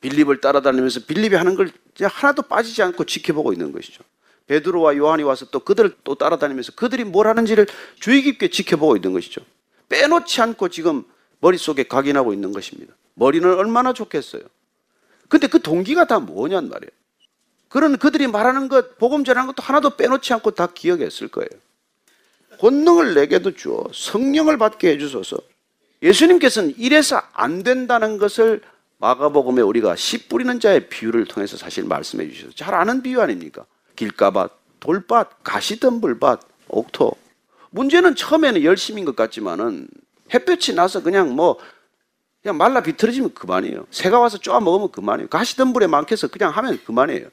빌립을 0.00 0.40
따라다니면서 0.40 1.00
빌립이 1.06 1.34
하는 1.34 1.54
걸 1.54 1.70
하나도 2.00 2.42
빠지지 2.42 2.82
않고 2.82 3.04
지켜보고 3.04 3.52
있는 3.52 3.72
것이죠. 3.72 4.02
베드로와 4.46 4.96
요한이 4.96 5.22
와서 5.22 5.46
또 5.50 5.60
그들을 5.60 5.96
또 6.02 6.14
따라다니면서 6.14 6.72
그들이 6.72 7.04
뭘 7.04 7.26
하는지를 7.28 7.66
주의 8.00 8.22
깊게 8.22 8.48
지켜보고 8.48 8.96
있는 8.96 9.12
것이죠. 9.12 9.42
빼놓지 9.88 10.40
않고 10.40 10.68
지금 10.70 11.04
머릿속에 11.40 11.84
각인하고 11.84 12.32
있는 12.32 12.52
것입니다. 12.52 12.94
머리는 13.14 13.52
얼마나 13.54 13.92
좋겠어요. 13.92 14.42
근데 15.28 15.46
그 15.46 15.60
동기가 15.60 16.06
다 16.06 16.18
뭐냔 16.18 16.68
말이에요. 16.68 16.90
그런 17.68 17.98
그들이 17.98 18.26
말하는 18.26 18.68
것, 18.68 18.98
복음 18.98 19.22
전하는 19.22 19.46
것도 19.46 19.62
하나도 19.62 19.96
빼놓지 19.96 20.32
않고 20.32 20.52
다 20.52 20.66
기억했을 20.74 21.28
거예요. 21.28 21.48
권능을 22.58 23.14
내게도 23.14 23.54
주어 23.54 23.86
성령을 23.92 24.58
받게 24.58 24.90
해주소서. 24.90 25.38
예수님께서는 26.02 26.74
이래서 26.78 27.20
안 27.32 27.62
된다는 27.62 28.18
것을 28.18 28.62
마가복음에 28.98 29.62
우리가 29.62 29.96
씨 29.96 30.28
뿌리는 30.28 30.60
자의 30.60 30.88
비유를 30.88 31.26
통해서 31.26 31.56
사실 31.56 31.84
말씀해 31.84 32.30
주셔서 32.30 32.52
잘 32.54 32.74
아는 32.74 33.02
비유 33.02 33.20
아닙니까? 33.20 33.64
길가밭, 33.96 34.52
돌밭, 34.80 35.42
가시덤불밭, 35.42 36.40
옥토. 36.68 37.12
문제는 37.70 38.14
처음에는 38.14 38.62
열심인 38.62 39.04
것 39.04 39.16
같지만은 39.16 39.88
햇볕이 40.32 40.74
나서 40.74 41.02
그냥 41.02 41.34
뭐 41.34 41.58
그냥 42.42 42.56
말라 42.56 42.82
비틀어지면 42.82 43.34
그만이에요. 43.34 43.86
새가 43.90 44.18
와서 44.18 44.38
쪼아 44.38 44.60
먹으면 44.60 44.90
그만이에요. 44.90 45.28
가시덤불에 45.28 45.86
많게서 45.86 46.28
그냥 46.28 46.50
하면 46.52 46.78
그만이에요. 46.84 47.28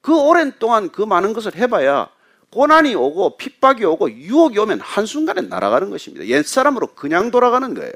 그 0.00 0.16
오랜 0.16 0.52
동안 0.58 0.90
그 0.90 1.02
많은 1.02 1.32
것을 1.32 1.54
해봐야 1.56 2.08
고난이 2.54 2.94
오고 2.94 3.36
핍박이 3.36 3.84
오고 3.84 4.12
유혹이 4.12 4.60
오면 4.60 4.80
한순간에 4.80 5.42
날아가는 5.42 5.90
것입니다. 5.90 6.24
옛사람으로 6.24 6.94
그냥 6.94 7.32
돌아가는 7.32 7.74
거예요. 7.74 7.92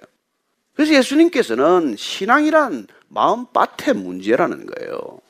그래서 0.74 0.94
예수님께서는 0.94 1.94
신앙이란 1.96 2.88
마음밭의 3.06 3.94
문제라는 3.94 4.66
거예요. 4.66 5.20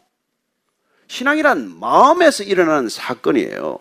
신앙이란 1.08 1.78
마음에서 1.78 2.42
일어나는 2.42 2.88
사건이에요. 2.88 3.78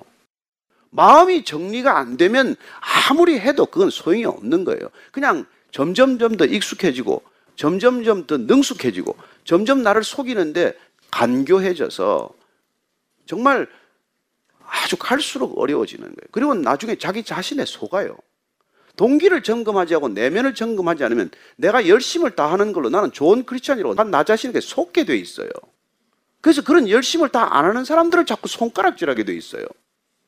마음이 0.89 1.45
정리가 1.45 1.97
안 1.97 2.17
되면 2.17 2.57
아무리 3.09 3.39
해도 3.39 3.65
그건 3.65 3.89
소용이 3.89 4.25
없는 4.25 4.65
거예요. 4.65 4.89
그냥 5.13 5.45
점점점 5.71 6.35
더 6.35 6.43
익숙해지고 6.43 7.23
점점점 7.55 8.27
더 8.27 8.37
능숙해지고 8.37 9.15
점점 9.45 9.81
나를 9.81 10.03
속이는데 10.03 10.77
간교해져서 11.11 12.31
정말 13.25 13.67
아주 14.69 14.97
갈수록 14.97 15.57
어려워지는 15.59 16.03
거예요. 16.03 16.27
그리고 16.31 16.53
나중에 16.53 16.95
자기 16.95 17.23
자신에 17.23 17.65
속아요. 17.65 18.17
동기를 18.95 19.43
점검하지 19.43 19.95
않고 19.95 20.09
내면을 20.09 20.55
점검하지 20.55 21.03
않으면 21.03 21.29
내가 21.55 21.87
열심을 21.87 22.31
다하는 22.35 22.73
걸로 22.73 22.89
나는 22.89 23.11
좋은 23.11 23.45
크리스찬이라고 23.45 23.93
나 24.05 24.23
자신에게 24.23 24.59
속게 24.59 25.05
돼 25.05 25.15
있어요. 25.17 25.49
그래서 26.41 26.63
그런 26.63 26.89
열심을 26.89 27.29
다 27.29 27.47
안 27.53 27.65
하는 27.65 27.85
사람들을 27.85 28.25
자꾸 28.25 28.47
손가락질하게 28.47 29.23
돼 29.23 29.35
있어요. 29.35 29.65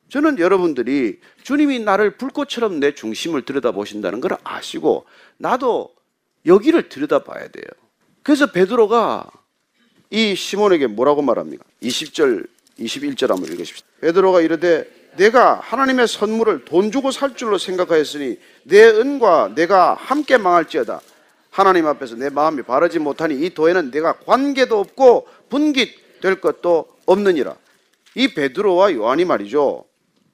저는 0.08 0.38
여러분들이 0.38 1.20
주님이 1.42 1.80
나를 1.80 2.16
불꽃처럼 2.16 2.80
내 2.80 2.94
중심을 2.94 3.42
들여다보신다는 3.44 4.20
걸 4.20 4.36
아시고 4.42 5.06
나도 5.36 5.94
여기를 6.46 6.88
들여다봐야 6.88 7.48
돼요. 7.48 7.66
그래서 8.22 8.50
베드로가 8.50 9.30
이 10.10 10.34
시몬에게 10.34 10.88
뭐라고 10.88 11.22
말합니까? 11.22 11.64
20절, 11.82 12.46
21절 12.80 13.28
한번 13.28 13.50
읽으십시오. 13.50 13.84
베드로가 14.00 14.40
이르되 14.40 14.88
내가 15.16 15.54
하나님의 15.54 16.08
선물을 16.08 16.64
돈 16.64 16.90
주고 16.92 17.10
살 17.10 17.34
줄로 17.36 17.58
생각하였으니 17.58 18.38
내 18.64 18.84
은과 18.84 19.52
내가 19.54 19.94
함께 19.94 20.36
망할지어다. 20.36 21.00
하나님 21.50 21.86
앞에서 21.86 22.16
내 22.16 22.30
마음이 22.30 22.62
바르지 22.62 22.98
못하니 23.00 23.34
이 23.44 23.50
도에는 23.50 23.90
내가 23.90 24.12
관계도 24.14 24.78
없고 24.78 25.26
분깃될 25.48 26.40
것도 26.40 26.86
없느니라. 27.06 27.56
이 28.14 28.34
베드로와 28.34 28.92
요한이 28.94 29.24
말이죠. 29.24 29.84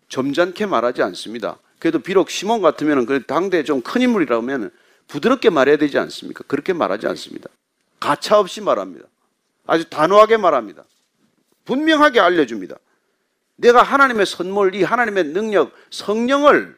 점잖게 0.08 0.66
말하지 0.66 1.02
않습니다. 1.02 1.58
그래도 1.78 1.98
비록 1.98 2.30
시몬 2.30 2.62
같으면 2.62 3.06
그 3.06 3.24
당대 3.24 3.62
좀 3.64 3.80
큰 3.82 4.02
인물이라면 4.02 4.70
부드럽게 5.08 5.50
말해야 5.50 5.76
되지 5.76 5.98
않습니까? 5.98 6.44
그렇게 6.46 6.72
말하지 6.72 7.06
않습니다. 7.06 7.48
가차 8.00 8.38
없이 8.38 8.60
말합니다. 8.60 9.06
아주 9.66 9.88
단호하게 9.88 10.36
말합니다. 10.36 10.84
분명하게 11.66 12.20
알려줍니다. 12.20 12.76
내가 13.56 13.82
하나님의 13.82 14.24
선물, 14.24 14.74
이 14.74 14.82
하나님의 14.82 15.24
능력, 15.24 15.72
성령을 15.90 16.76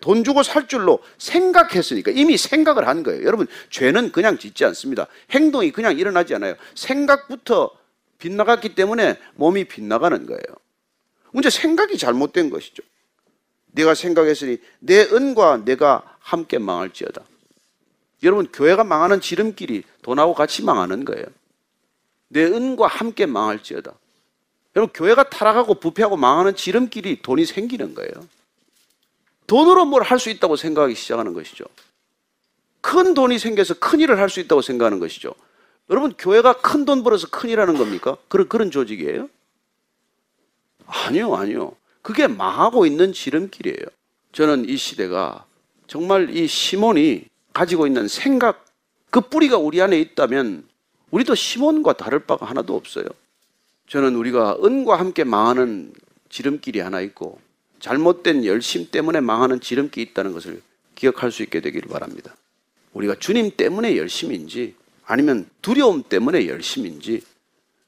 돈 0.00 0.22
주고 0.22 0.42
살 0.42 0.68
줄로 0.68 1.00
생각했으니까 1.18 2.12
이미 2.12 2.36
생각을 2.36 2.86
한 2.86 3.02
거예요. 3.02 3.24
여러분, 3.24 3.46
죄는 3.70 4.12
그냥 4.12 4.38
짓지 4.38 4.64
않습니다. 4.64 5.06
행동이 5.30 5.72
그냥 5.72 5.98
일어나지 5.98 6.34
않아요. 6.34 6.54
생각부터 6.74 7.70
빗나갔기 8.18 8.74
때문에 8.74 9.18
몸이 9.34 9.64
빗나가는 9.64 10.26
거예요. 10.26 10.42
문제 11.32 11.50
생각이 11.50 11.98
잘못된 11.98 12.50
것이죠. 12.50 12.82
내가 13.72 13.94
생각했으니 13.94 14.58
내 14.78 15.02
은과 15.02 15.64
내가 15.64 16.16
함께 16.20 16.58
망할지어다. 16.58 17.22
여러분, 18.22 18.46
교회가 18.50 18.84
망하는 18.84 19.20
지름길이 19.20 19.84
돈하고 20.02 20.34
같이 20.34 20.64
망하는 20.64 21.04
거예요. 21.04 21.26
내 22.28 22.44
은과 22.44 22.86
함께 22.86 23.26
망할지어다. 23.26 23.94
여러분, 24.78 24.92
교회가 24.94 25.28
타락하고 25.28 25.74
부패하고 25.74 26.16
망하는 26.16 26.54
지름길이 26.54 27.20
돈이 27.20 27.44
생기는 27.46 27.94
거예요. 27.96 28.12
돈으로 29.48 29.84
뭘 29.86 30.02
할 30.04 30.20
수 30.20 30.30
있다고 30.30 30.54
생각하기 30.54 30.94
시작하는 30.94 31.32
것이죠. 31.34 31.64
큰 32.80 33.12
돈이 33.12 33.40
생겨서 33.40 33.74
큰 33.74 33.98
일을 33.98 34.20
할 34.20 34.28
수 34.28 34.38
있다고 34.38 34.62
생각하는 34.62 35.00
것이죠. 35.00 35.34
여러분, 35.90 36.12
교회가 36.16 36.60
큰 36.60 36.84
돈 36.84 37.02
벌어서 37.02 37.26
큰 37.28 37.50
일하는 37.50 37.76
겁니까? 37.76 38.16
그런, 38.28 38.48
그런 38.48 38.70
조직이에요? 38.70 39.28
아니요, 40.86 41.34
아니요. 41.34 41.72
그게 42.00 42.28
망하고 42.28 42.86
있는 42.86 43.12
지름길이에요. 43.12 43.84
저는 44.30 44.68
이 44.68 44.76
시대가 44.76 45.44
정말 45.88 46.30
이 46.36 46.46
시몬이 46.46 47.24
가지고 47.52 47.88
있는 47.88 48.06
생각, 48.06 48.64
그 49.10 49.22
뿌리가 49.22 49.58
우리 49.58 49.82
안에 49.82 49.98
있다면 49.98 50.68
우리도 51.10 51.34
시몬과 51.34 51.94
다를 51.94 52.20
바가 52.20 52.46
하나도 52.46 52.76
없어요. 52.76 53.06
저는 53.88 54.16
우리가 54.16 54.58
은과 54.62 54.98
함께 54.98 55.24
망하는 55.24 55.92
지름길이 56.28 56.80
하나 56.80 57.00
있고 57.00 57.40
잘못된 57.80 58.44
열심 58.44 58.90
때문에 58.90 59.20
망하는 59.20 59.60
지름길이 59.60 60.10
있다는 60.10 60.32
것을 60.32 60.60
기억할 60.94 61.32
수 61.32 61.42
있게 61.42 61.60
되기를 61.60 61.88
바랍니다. 61.88 62.36
우리가 62.92 63.14
주님 63.18 63.50
때문에 63.56 63.96
열심인지 63.96 64.74
아니면 65.06 65.48
두려움 65.62 66.02
때문에 66.02 66.46
열심인지 66.48 67.22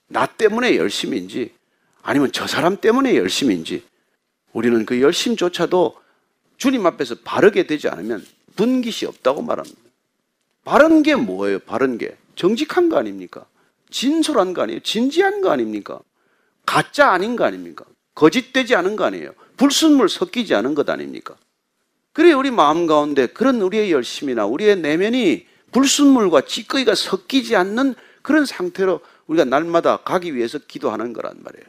나 0.09 0.27
때문에 0.27 0.77
열심인지 0.77 1.53
아니면 2.03 2.31
저 2.33 2.47
사람 2.47 2.79
때문에 2.79 3.17
열심인지 3.17 3.83
우리는 4.53 4.87
그 4.87 5.03
열심조차도 5.03 5.97
주님 6.57 6.87
앞에서 6.87 7.17
바르게 7.25 7.67
되지 7.67 7.89
않으면 7.89 8.25
분깃이 8.57 9.07
없다고 9.07 9.43
말합니다. 9.43 9.79
바른 10.65 11.03
게 11.03 11.15
뭐예요? 11.15 11.59
바른 11.59 11.99
게 11.99 12.17
정직한 12.37 12.89
거 12.89 12.97
아닙니까? 12.97 13.45
진솔한 13.91 14.55
거 14.55 14.63
아니에요? 14.63 14.81
진지한 14.81 15.41
거 15.41 15.51
아닙니까? 15.51 16.01
가짜 16.67 17.11
아닌 17.11 17.37
거 17.37 17.45
아닙니까? 17.45 17.85
거짓되지 18.15 18.75
않은 18.77 18.97
거 18.97 19.05
아니에요? 19.05 19.33
불순물 19.57 20.09
섞이지 20.09 20.55
않은 20.55 20.75
것 20.75 20.89
아닙니까? 20.89 21.37
그래 22.13 22.33
우리 22.33 22.51
마음 22.51 22.87
가운데 22.87 23.27
그런 23.27 23.61
우리의 23.61 23.93
열심이나 23.93 24.47
우리의 24.47 24.77
내면이 24.81 25.47
불순물과 25.73 26.43
찌꺼기가 26.43 26.95
섞이지 26.95 27.57
않는 27.57 27.95
그런 28.23 28.45
상태로 28.45 29.01
우리가 29.27 29.45
날마다 29.45 29.99
가기 29.99 30.35
위해서 30.35 30.59
기도하는 30.59 31.13
거란 31.13 31.37
말이에요. 31.43 31.67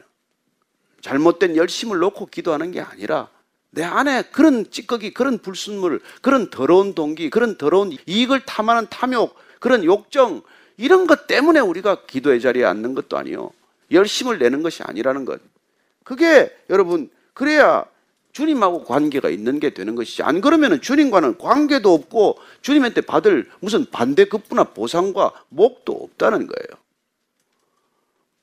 잘못된 1.00 1.56
열심을 1.56 1.98
놓고 1.98 2.26
기도하는 2.26 2.72
게 2.72 2.80
아니라 2.80 3.28
내 3.70 3.82
안에 3.82 4.22
그런 4.32 4.70
찌꺼기, 4.70 5.14
그런 5.14 5.38
불순물, 5.38 6.00
그런 6.20 6.50
더러운 6.50 6.94
동기, 6.94 7.30
그런 7.30 7.56
더러운 7.56 7.96
이익을 8.06 8.44
탐하는 8.44 8.86
탐욕, 8.90 9.34
그런 9.60 9.84
욕정, 9.84 10.42
이런 10.76 11.06
것 11.06 11.26
때문에 11.26 11.60
우리가 11.60 12.06
기도의 12.06 12.40
자리에 12.40 12.64
앉는 12.64 12.94
것도 12.94 13.18
아니요. 13.18 13.50
열심을 13.90 14.38
내는 14.38 14.62
것이 14.62 14.82
아니라는 14.82 15.24
것. 15.24 15.40
그게 16.04 16.50
여러분, 16.70 17.10
그래야 17.34 17.84
주님하고 18.32 18.84
관계가 18.84 19.28
있는 19.28 19.60
게 19.60 19.70
되는 19.70 19.94
것이지. 19.94 20.22
안 20.22 20.40
그러면 20.40 20.80
주님과는 20.80 21.38
관계도 21.38 21.92
없고 21.92 22.38
주님한테 22.62 23.02
받을 23.02 23.50
무슨 23.60 23.84
반대급부나 23.90 24.64
보상과 24.64 25.32
목도 25.50 25.92
없다는 25.92 26.46
거예요. 26.46 26.82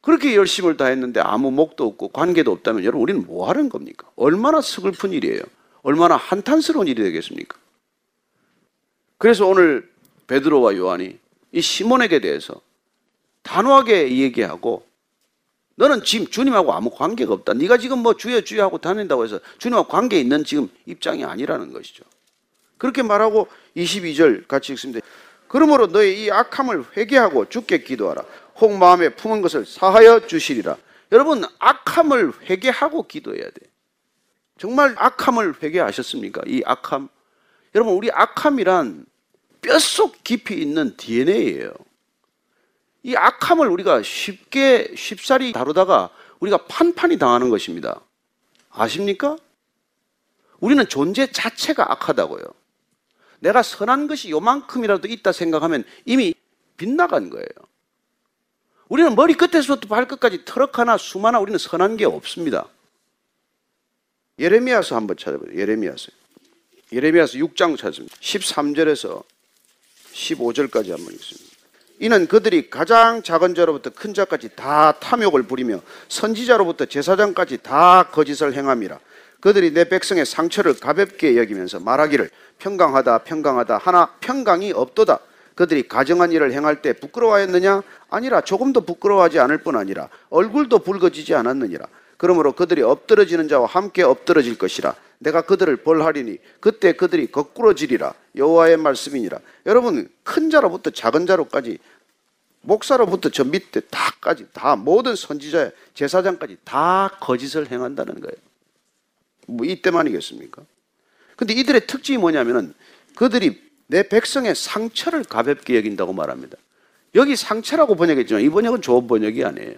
그렇게 0.02 0.36
열심을 0.36 0.78
다했는데 0.78 1.20
아무 1.20 1.52
목도 1.52 1.86
없고 1.86 2.10
관계도 2.10 2.52
없다면 2.52 2.84
여러분 2.84 3.02
우리는 3.02 3.26
뭐 3.26 3.50
하는 3.50 3.68
겁니까? 3.68 4.08
얼마나 4.16 4.62
서글픈 4.62 5.12
일이에요. 5.12 5.42
얼마나 5.82 6.16
한탄스러운 6.16 6.88
일이 6.88 7.04
되겠습니까? 7.04 7.58
그래서 9.18 9.48
오늘 9.48 9.90
베드로와 10.28 10.78
요한이 10.78 11.18
이 11.52 11.62
시몬에게 11.62 12.20
대해서 12.20 12.62
단호하게 13.44 14.18
얘기하고 14.18 14.86
너는 15.76 16.04
지금 16.04 16.28
주님하고 16.28 16.74
아무 16.74 16.90
관계가 16.90 17.34
없다. 17.34 17.54
네가 17.54 17.78
지금 17.78 18.00
뭐 18.00 18.16
주여 18.16 18.42
주여 18.42 18.64
하고 18.64 18.80
다닌다고 18.80 19.24
해서 19.24 19.40
주님하고 19.60 19.88
관계 19.88 20.20
있는 20.20 20.44
지금 20.44 20.70
입장이 20.86 21.24
아니라는 21.24 21.72
것이죠. 21.72 22.04
그렇게 22.78 23.02
말하고 23.02 23.48
22절 23.78 24.48
같이 24.48 24.74
읽습니다. 24.74 25.06
그러므로 25.48 25.88
너의 25.88 26.22
이 26.22 26.32
악함을 26.32 26.86
회개하고 26.98 27.48
주께 27.50 27.82
기도하라. 27.82 28.24
혹 28.58 28.74
마음에 28.78 29.10
품은 29.10 29.42
것을 29.42 29.66
사하여 29.66 30.28
주시리라. 30.28 30.78
여러분 31.12 31.44
악함을 31.60 32.34
회개하고 32.50 33.08
기도해야 33.08 33.46
돼. 33.46 33.54
정말 34.58 34.94
악함을 34.98 35.56
회개하셨습니까? 35.64 36.42
이 36.46 36.62
악함. 36.66 37.08
여러분 37.74 37.94
우리 37.94 38.12
악함이란 38.12 39.06
뼛속 39.62 40.24
깊이 40.24 40.56
있는 40.62 40.96
DNA예요. 40.98 41.72
이 43.04 43.16
악함을 43.16 43.68
우리가 43.68 44.04
쉽게 44.04 44.94
쉽사리 44.96 45.52
다루다가 45.54 46.10
우리가 46.40 46.66
판판이 46.68 47.18
당하는 47.18 47.50
것입니다. 47.50 48.02
아십니까? 48.70 49.38
우리는 50.60 50.88
존재 50.88 51.32
자체가 51.32 51.92
악하다고요. 51.94 52.44
내가 53.40 53.64
선한 53.64 54.08
것이 54.08 54.30
요만큼이라도 54.30 55.08
있다 55.08 55.32
생각하면 55.32 55.84
이미 56.06 56.34
빗나간 56.78 57.30
거예요. 57.30 57.48
우리는 58.90 59.16
머리 59.16 59.34
끝에서부터 59.36 59.88
발끝까지 59.88 60.46
트럭 60.46 60.80
하나, 60.80 60.98
숨 60.98 61.26
하나 61.26 61.40
우리는 61.40 61.58
선한 61.58 61.96
게 61.98 62.06
없습니다. 62.06 62.68
예레미야서 64.40 64.96
한번 64.96 65.16
찾아보세요. 65.16 65.58
예레미야서. 65.58 66.12
예레미야서 66.92 67.38
6장 67.38 67.78
찾습니다. 67.78 68.16
13절에서 68.18 69.24
15절까지 70.14 70.90
한번 70.90 71.14
읽습니다. 71.14 71.50
이는 72.00 72.28
그들이 72.28 72.70
가장 72.70 73.22
작은 73.24 73.56
자로부터 73.56 73.90
큰 73.90 74.14
자까지 74.14 74.50
다 74.56 74.94
탐욕을 75.00 75.44
부리며 75.44 75.82
선지자로부터 76.08 76.86
제사장까지 76.86 77.58
다 77.58 78.10
거짓을 78.12 78.54
행함이라. 78.54 79.00
그들이 79.42 79.72
내 79.72 79.84
백성의 79.84 80.26
상처를 80.26 80.80
가볍게 80.80 81.38
여기면서 81.38 81.80
말하기를 81.80 82.30
평강하다 82.60 83.20
평강하다 83.20 83.78
하나 83.78 84.14
평강이 84.22 84.72
없도다. 84.72 85.20
그들이 85.56 85.90
가정한 85.90 86.32
일을 86.32 86.54
행할 86.54 86.82
때 86.82 86.94
부끄러워하였느냐? 86.94 87.84
아니라 88.10 88.42
조금도 88.42 88.82
부끄러워하지 88.82 89.40
않을 89.40 89.58
뿐 89.60 89.76
아니라 89.76 90.08
얼굴도 90.30 90.80
붉어지지 90.80 91.36
않았느니라. 91.36 91.86
그러므로 92.16 92.54
그들이 92.54 92.82
엎드러지는 92.82 93.50
자와 93.50 93.66
함께 93.66 94.04
엎드러질 94.04 94.58
것이라. 94.58 94.96
내가 95.20 95.42
그들을 95.42 95.76
벌하리니 95.78 96.38
그때 96.60 96.94
그들이 96.94 97.32
거꾸러지리라. 97.32 98.14
여호와의 98.36 98.78
말씀이니라. 98.78 99.40
여러분 99.66 100.10
큰 100.24 100.50
자로부터 100.50 100.90
작은 100.90 101.26
자로까지 101.26 101.78
목사로부터 102.62 103.30
저 103.30 103.44
밑에 103.44 103.82
다까지 103.82 104.48
다 104.54 104.76
모든 104.76 105.16
선지자 105.16 105.72
제사장까지 105.94 106.58
다 106.64 107.18
거짓을 107.22 107.70
행한다는 107.70 108.20
거예요. 108.22 108.36
뭐 109.48 109.66
이때만이겠습니까? 109.66 110.62
근데 111.36 111.54
이들의 111.54 111.88
특징이 111.88 112.18
뭐냐면은 112.18 112.74
그들이 113.16 113.62
내 113.88 114.08
백성의 114.08 114.56
상처를 114.56 115.24
가볍게 115.24 115.76
여긴다고 115.76 116.14
말합니다. 116.14 116.58
여기 117.16 117.36
상처라고 117.36 117.96
번역했지만 117.96 118.44
이 118.44 118.50
번역은 118.50 118.82
좋은 118.82 119.08
번역이 119.08 119.44
아니에요. 119.44 119.78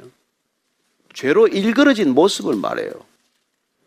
죄로 1.14 1.48
일그러진 1.48 2.14
모습을 2.14 2.56
말해요. 2.56 2.92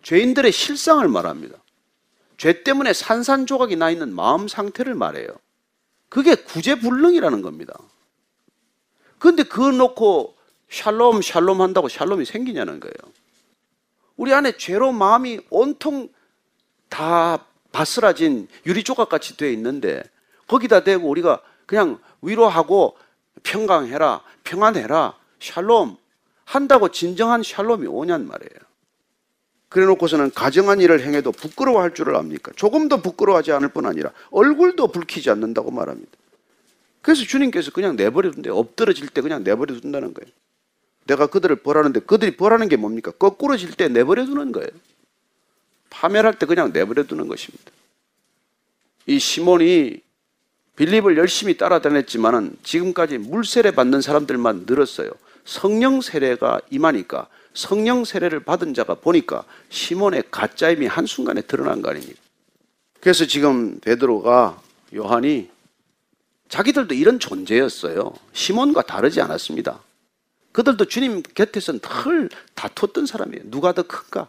죄인들의 0.05 0.53
실상을 0.53 1.07
말합니다. 1.09 1.59
죄 2.37 2.63
때문에 2.63 2.93
산산조각이 2.93 3.77
나 3.77 3.91
있는 3.91 4.15
마음 4.15 4.49
상태를 4.49 4.95
말해요. 4.95 5.29
그게 6.09 6.37
구제불능이라는 6.37 7.43
겁니다. 7.43 7.75
그런데 9.19 9.43
그거 9.43 9.73
놓고 9.73 10.35
샬롬 10.71 11.23
샬롬 11.23 11.61
한다고 11.61 11.89
샬롬이 11.89 12.25
생기냐는 12.25 12.81
거예요. 12.81 12.95
우리 14.17 14.33
안에 14.33 14.57
죄로 14.57 14.93
마음이 14.93 15.41
온통 15.51 16.09
다 16.89 17.45
바스라진 17.73 18.49
유리조각 18.67 19.09
같이 19.09 19.37
되어 19.37 19.51
있는데 19.51 20.03
거기다 20.47 20.85
대고 20.85 21.09
우리가 21.09 21.41
그냥 21.67 21.99
위로하고 22.23 22.97
평강해라, 23.43 24.23
평안해라, 24.45 25.17
샬롬 25.41 25.97
한다고 26.45 26.91
진정한 26.91 27.43
샬롬이 27.43 27.87
오냔 27.87 28.27
말이에요. 28.27 28.64
그래 29.75 29.87
놓고서는 29.87 30.31
가정한 30.31 30.81
일을 30.81 31.01
행해도 31.01 31.33
부끄러워할 31.33 31.95
줄을 31.95 32.15
압니까? 32.15 32.53
조금도 32.55 33.03
부끄러워하지 33.03 33.51
않을 33.51 33.71
뿐 33.71 33.87
아니라 33.87 34.13
얼굴도 34.31 34.93
붉히지 34.93 35.31
않는다고 35.31 35.73
말합니다. 35.73 36.13
그래서 37.03 37.25
주님께서 37.25 37.73
그냥 37.73 37.97
내버려 37.97 38.31
둔대 38.31 38.51
엎드러질 38.51 39.09
때 39.09 39.21
그냥 39.21 39.43
내버려 39.43 39.75
둔다는 39.81 40.15
거예요. 40.15 40.31
내가 41.09 41.27
그들을 41.27 41.57
벌하는데 41.57 41.99
그들이 41.99 42.37
벌하는 42.37 42.69
게 42.69 42.77
뭡니까? 42.77 43.11
거꾸로 43.11 43.57
질 43.57 43.73
때 43.75 43.89
내버려 43.89 44.27
두는 44.27 44.53
거예요. 44.53 44.69
파멸할 45.91 46.39
때 46.39 46.47
그냥 46.47 46.71
내버려 46.73 47.03
두는 47.03 47.27
것입니다. 47.27 47.73
이 49.07 49.19
시몬이 49.19 50.03
빌립을 50.77 51.17
열심히 51.17 51.57
따라다녔지만은 51.57 52.59
지금까지 52.63 53.19
물 53.19 53.45
세례 53.45 53.73
받는 53.73 54.03
사람들만 54.03 54.67
늘었어요. 54.69 55.11
성령 55.45 56.01
세례가 56.01 56.61
임하니까 56.71 57.27
성령 57.55 58.05
세례를 58.05 58.41
받은 58.41 58.75
자가 58.75 58.95
보니까 58.95 59.45
시몬의 59.71 60.25
가짜임이 60.31 60.87
한순간에 60.87 61.41
드러난 61.43 61.83
거 61.83 61.91
아닙니까? 61.91 62.21
그래서 63.01 63.27
지금 63.27 63.79
베드로가 63.81 64.61
요한이 64.95 65.51
자기들도 66.49 66.95
이런 66.95 67.19
존재였어요. 67.19 68.13
시몬과 68.33 68.83
다르지 68.83 69.21
않았습니다. 69.21 69.81
그들도 70.53 70.85
주님 70.87 71.23
곁에서 71.23 71.79
늘 71.79 72.29
다퉜던 72.55 73.07
사람이에요. 73.07 73.45
누가 73.47 73.73
더 73.73 73.83
큰가? 73.83 74.29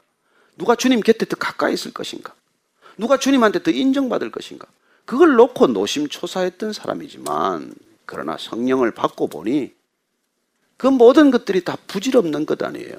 누가 0.57 0.76
주님 0.76 1.01
곁에 1.01 1.26
더 1.26 1.36
가까이 1.36 1.73
있을 1.73 1.93
것인가? 1.93 2.34
누가 2.97 3.17
주님한테 3.17 3.61
더 3.61 3.71
인정받을 3.71 4.32
것인가? 4.32 4.67
그걸 5.05 5.36
놓고 5.36 5.67
노심초사했던 5.67 6.73
사람이지만 6.73 7.73
그러나 8.05 8.38
성령을 8.39 8.91
받고 8.91 9.28
보니 9.28 9.73
그 10.78 10.88
모든 10.88 11.32
것들이 11.32 11.63
다 11.63 11.78
부질없는 11.88 12.45
것 12.45 12.61
아니에요. 12.63 12.95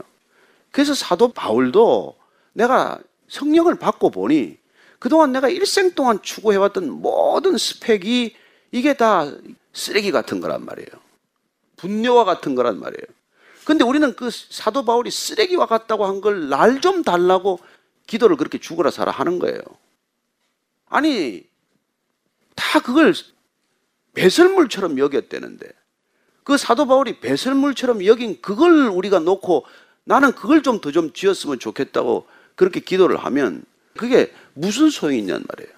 그래서 0.70 0.94
사도 0.94 1.28
바울도 1.32 2.16
내가 2.52 2.98
성령을 3.28 3.76
받고 3.78 4.10
보니 4.10 4.58
그동안 4.98 5.32
내가 5.32 5.48
일생 5.48 5.92
동안 5.92 6.20
추구해왔던 6.22 6.90
모든 6.90 7.56
스펙이 7.58 8.34
이게 8.72 8.94
다 8.94 9.30
쓰레기 9.72 10.10
같은 10.10 10.40
거란 10.40 10.64
말이에요. 10.64 10.88
분뇨와 11.76 12.24
같은 12.24 12.54
거란 12.54 12.78
말이에요. 12.80 13.06
근데 13.64 13.84
우리는 13.84 14.14
그 14.16 14.30
사도 14.30 14.84
바울이 14.84 15.10
쓰레기와 15.10 15.66
같다고 15.66 16.06
한 16.06 16.20
걸 16.20 16.48
날 16.48 16.80
좀 16.80 17.02
달라고 17.02 17.58
기도를 18.06 18.36
그렇게 18.36 18.58
죽어라 18.58 18.90
살아 18.90 19.10
하는 19.12 19.38
거예요. 19.38 19.60
아니, 20.88 21.44
다 22.54 22.80
그걸 22.80 23.12
배설물처럼 24.14 24.98
여겼대는데 24.98 25.68
그 26.44 26.56
사도 26.56 26.86
바울이 26.86 27.20
배설물처럼 27.20 28.04
여긴 28.06 28.40
그걸 28.40 28.86
우리가 28.88 29.18
놓고 29.18 29.66
나는 30.06 30.32
그걸 30.32 30.62
좀 30.62 30.80
더 30.80 30.92
좀 30.92 31.12
지었으면 31.12 31.58
좋겠다고 31.58 32.26
그렇게 32.54 32.80
기도를 32.80 33.18
하면 33.18 33.64
그게 33.96 34.32
무슨 34.54 34.90
소용이 34.90 35.18
있냔 35.18 35.44
말이에요. 35.48 35.76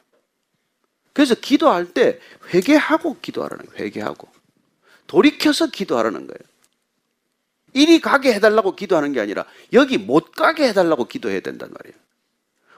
그래서 1.15 1.35
기도할 1.35 1.93
때 1.95 2.21
회개하고 2.55 3.19
기도하라는 3.21 3.67
거예요. 3.67 3.85
회개하고. 3.85 4.29
돌이켜서 5.09 5.69
기도하라는 5.69 6.27
거예요. 6.29 6.39
이리 7.75 8.01
가게 8.01 8.33
해달라고 8.35 8.77
기도하는 8.77 9.13
게 9.13 9.21
아니라 9.21 9.45
여기 9.73 9.99
못 9.99 10.33
가게 10.33 10.69
해달라고 10.69 11.07
기도해야 11.07 11.41
된단 11.41 11.71
말이에요. 11.73 11.99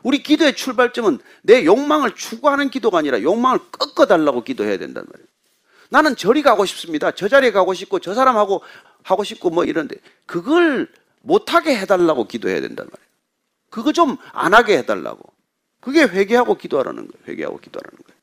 우리 0.03 0.23
기도의 0.23 0.57
출발점은 0.57 1.19
내 1.43 1.65
욕망을 1.65 2.15
추구하는 2.15 2.71
기도가 2.71 2.99
아니라 2.99 3.21
욕망을 3.23 3.59
꺾어달라고 3.73 4.45
기도해야 4.45 4.79
된단 4.79 5.05
말이에요. 5.11 5.29
나는 5.91 6.17
저리 6.17 6.43
가고 6.43 6.65
싶습니다. 6.65 7.11
저 7.13 7.29
자리에 7.29 7.53
가고 7.53 7.75
싶고 7.75 7.99
저 7.99 8.15
사람하고 8.15 8.63
하고 9.03 9.25
싶고 9.25 9.51
뭐 9.51 9.65
이런데 9.65 9.97
그걸 10.27 10.89
못하게 11.21 11.77
해달라고 11.77 12.27
기도해야 12.27 12.61
된단 12.61 12.87
말이에요. 12.91 13.11
그거 13.71 13.93
좀 13.93 14.17
안 14.33 14.55
하게 14.55 14.79
해달라고. 14.79 15.23
그게 15.81 16.03
회개하고 16.03 16.57
기도하라는 16.57 17.09
거예요. 17.09 17.25
회개하고 17.29 17.59
기도하라는 17.59 17.99
거예요. 18.07 18.21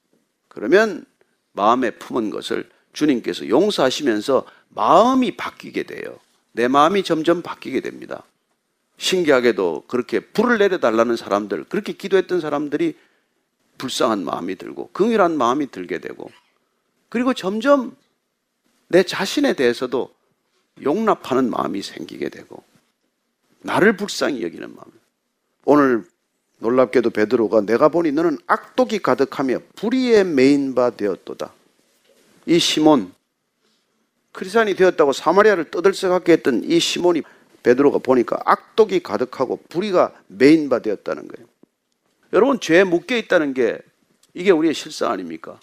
그러면 0.48 1.06
마음에 1.54 1.92
품은 1.92 2.30
것을 2.30 2.70
주님께서 2.94 3.48
용서하시면서 3.48 4.46
마음이 4.70 5.38
바뀌게 5.38 5.84
돼요. 5.84 6.20
내 6.52 6.68
마음이 6.68 7.04
점점 7.04 7.42
바뀌게 7.42 7.82
됩니다. 7.82 8.24
신기하게도 8.98 9.86
그렇게 9.88 10.20
불을 10.20 10.58
내려달라는 10.58 11.16
사람들, 11.16 11.66
그렇게 11.66 11.94
기도했던 11.94 12.42
사람들이 12.42 12.98
불쌍한 13.78 14.24
마음이 14.26 14.56
들고, 14.56 14.90
긍휼한 14.92 15.38
마음이 15.38 15.70
들게 15.70 16.00
되고, 16.00 16.32
그리고 17.10 17.36
점점 17.36 17.96
내 18.88 19.04
자신에 19.04 19.54
대해서도 19.54 20.12
용납하는 20.82 21.50
마음이 21.50 21.84
생기게 21.84 22.30
되고, 22.30 22.64
나를 23.62 23.98
불쌍히 23.98 24.44
여기는 24.44 24.76
마음. 24.76 24.92
오늘 25.66 26.06
놀랍게도 26.60 27.12
베드로가 27.12 27.62
내가 27.62 27.90
보니 27.90 28.12
너는 28.12 28.38
악독이 28.48 29.00
가득하며 29.00 29.60
불의에 29.76 30.24
매인 30.24 30.74
바 30.74 30.90
되었도다. 30.90 31.54
이 32.46 32.60
시몬 32.60 33.14
크리스찬이 34.32 34.76
되었다고 34.76 35.14
사마리아를 35.14 35.72
떠들썩하게 35.72 36.32
했던 36.34 36.64
이 36.64 36.80
시몬이 36.80 37.24
베드로가 37.64 38.00
보니까 38.00 38.40
악독이 38.46 39.02
가득하고 39.02 39.60
불의가 39.70 40.14
매인 40.28 40.70
바 40.70 40.80
되었다는 40.80 41.28
거예요. 41.28 41.48
여러분 42.34 42.60
죄에 42.60 42.84
묶여 42.84 43.18
있다는 43.18 43.54
게 43.54 43.80
이게 44.34 44.52
우리의 44.52 44.74
실상 44.74 45.12
아닙니까? 45.12 45.60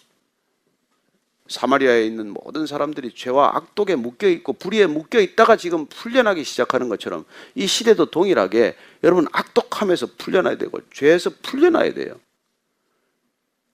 사마리아에 1.48 2.06
있는 2.06 2.32
모든 2.32 2.66
사람들이 2.66 3.14
죄와 3.14 3.52
악독에 3.56 3.96
묶여 3.96 4.28
있고 4.28 4.54
불의에 4.54 4.86
묶여 4.86 5.20
있다가 5.20 5.56
지금 5.56 5.86
풀려나기 5.86 6.42
시작하는 6.42 6.88
것처럼 6.88 7.24
이 7.54 7.66
시대도 7.66 8.06
동일하게 8.06 8.76
여러분 9.02 9.26
악독함에서 9.30 10.08
풀려나야 10.16 10.56
되고 10.56 10.80
죄에서 10.92 11.30
풀려나야 11.42 11.92
돼요. 11.92 12.18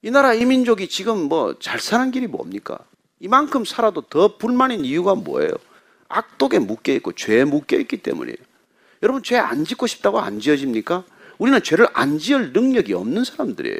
이 0.02 0.10
나라 0.10 0.34
이 0.34 0.44
민족이 0.44 0.88
지금 0.88 1.28
뭐 1.28 1.54
잘 1.60 1.78
사는 1.78 2.10
길이 2.10 2.26
뭡니까? 2.26 2.78
이만큼 3.20 3.64
살아도 3.64 4.00
더 4.00 4.36
불만인 4.36 4.84
이유가 4.84 5.14
뭐예요? 5.14 5.50
악독에 6.08 6.58
묶여 6.58 6.92
있고 6.94 7.12
죄에 7.12 7.44
묶여 7.44 7.78
있기 7.78 7.98
때문이에요. 7.98 8.36
여러분 9.02 9.22
죄 9.22 9.36
안 9.36 9.64
짓고 9.64 9.86
싶다고 9.86 10.18
안 10.18 10.40
지어집니까? 10.40 11.04
우리는 11.38 11.62
죄를 11.62 11.86
안 11.92 12.18
지을 12.18 12.52
능력이 12.52 12.94
없는 12.94 13.22
사람들이에요. 13.24 13.78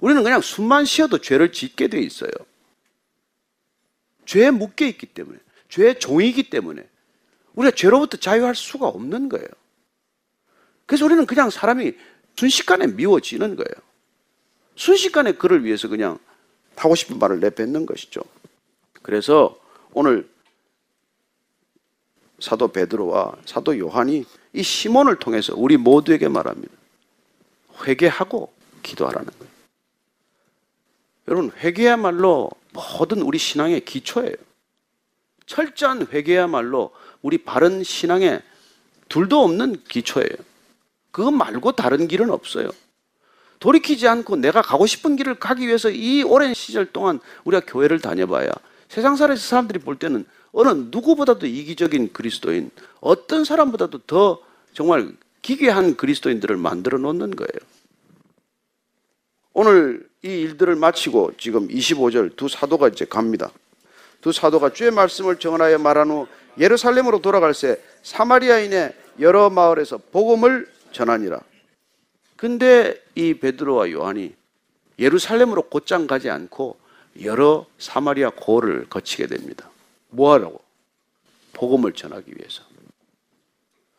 우리는 0.00 0.22
그냥 0.22 0.40
숨만 0.40 0.86
쉬어도 0.86 1.18
죄를 1.18 1.52
짓게 1.52 1.88
돼 1.88 2.00
있어요. 2.00 2.30
죄에 4.26 4.50
묶여 4.50 4.86
있기 4.86 5.06
때문에, 5.06 5.38
죄의 5.68 5.98
종이기 5.98 6.50
때문에 6.50 6.86
우리가 7.54 7.74
죄로부터 7.74 8.16
자유할 8.16 8.54
수가 8.54 8.88
없는 8.88 9.28
거예요. 9.28 9.46
그래서 10.86 11.04
우리는 11.04 11.24
그냥 11.26 11.50
사람이 11.50 11.94
순식간에 12.36 12.88
미워지는 12.88 13.56
거예요. 13.56 13.84
순식간에 14.76 15.32
그를 15.32 15.64
위해서 15.64 15.88
그냥 15.88 16.18
하고 16.76 16.94
싶은 16.94 17.18
말을 17.18 17.40
내뱉는 17.40 17.86
것이죠. 17.86 18.22
그래서 19.02 19.58
오늘 19.92 20.28
사도 22.40 22.68
베드로와 22.68 23.36
사도 23.46 23.78
요한이 23.78 24.24
이 24.52 24.62
시몬을 24.62 25.18
통해서 25.18 25.54
우리 25.56 25.76
모두에게 25.76 26.28
말합니다. 26.28 26.74
회개하고 27.86 28.52
기도하라는 28.82 29.30
거예요. 29.38 29.54
여러분, 31.28 31.52
회개야말로 31.58 32.50
모든 32.74 33.22
우리 33.22 33.38
신앙의 33.38 33.84
기초예요. 33.84 34.34
철저한 35.46 36.08
회개야말로 36.12 36.90
우리 37.22 37.38
바른 37.38 37.82
신앙의 37.82 38.42
둘도 39.08 39.42
없는 39.42 39.84
기초예요. 39.88 40.36
그거 41.10 41.30
말고 41.30 41.72
다른 41.72 42.08
길은 42.08 42.30
없어요. 42.30 42.70
돌이키지 43.60 44.08
않고 44.08 44.36
내가 44.36 44.60
가고 44.60 44.86
싶은 44.86 45.16
길을 45.16 45.36
가기 45.36 45.66
위해서 45.66 45.88
이 45.88 46.22
오랜 46.22 46.52
시절 46.52 46.92
동안 46.92 47.20
우리가 47.44 47.64
교회를 47.66 48.00
다녀봐야 48.00 48.50
세상 48.88 49.16
살에서 49.16 49.40
사람들이 49.40 49.78
볼 49.78 49.98
때는 49.98 50.26
어느 50.52 50.68
누구보다도 50.68 51.46
이기적인 51.46 52.12
그리스도인, 52.12 52.70
어떤 53.00 53.44
사람보다도 53.44 53.98
더 54.06 54.40
정말 54.72 55.12
기괴한 55.42 55.96
그리스도인들을 55.96 56.56
만들어 56.56 56.98
놓는 56.98 57.34
거예요. 57.34 57.48
오늘 59.52 60.08
이 60.24 60.40
일들을 60.40 60.74
마치고 60.76 61.32
지금 61.36 61.68
25절 61.68 62.34
두 62.34 62.48
사도가 62.48 62.88
이제 62.88 63.04
갑니다. 63.04 63.50
두 64.22 64.32
사도가 64.32 64.72
주의 64.72 64.90
말씀을 64.90 65.38
정하여 65.38 65.76
말한 65.76 66.10
후 66.10 66.26
예루살렘으로 66.58 67.20
돌아갈새 67.20 67.78
사마리아인의 68.02 68.94
여러 69.20 69.50
마을에서 69.50 69.98
복음을 70.12 70.66
전하니라. 70.92 71.40
근데 72.36 73.02
이 73.14 73.34
베드로와 73.34 73.90
요한이 73.90 74.34
예루살렘으로 74.98 75.62
곧장 75.68 76.06
가지 76.06 76.30
않고 76.30 76.78
여러 77.22 77.66
사마리아 77.78 78.30
고를 78.30 78.88
거치게 78.88 79.26
됩니다. 79.26 79.68
뭐 80.08 80.32
하라고? 80.32 80.62
복음을 81.52 81.92
전하기 81.92 82.32
위해서. 82.34 82.62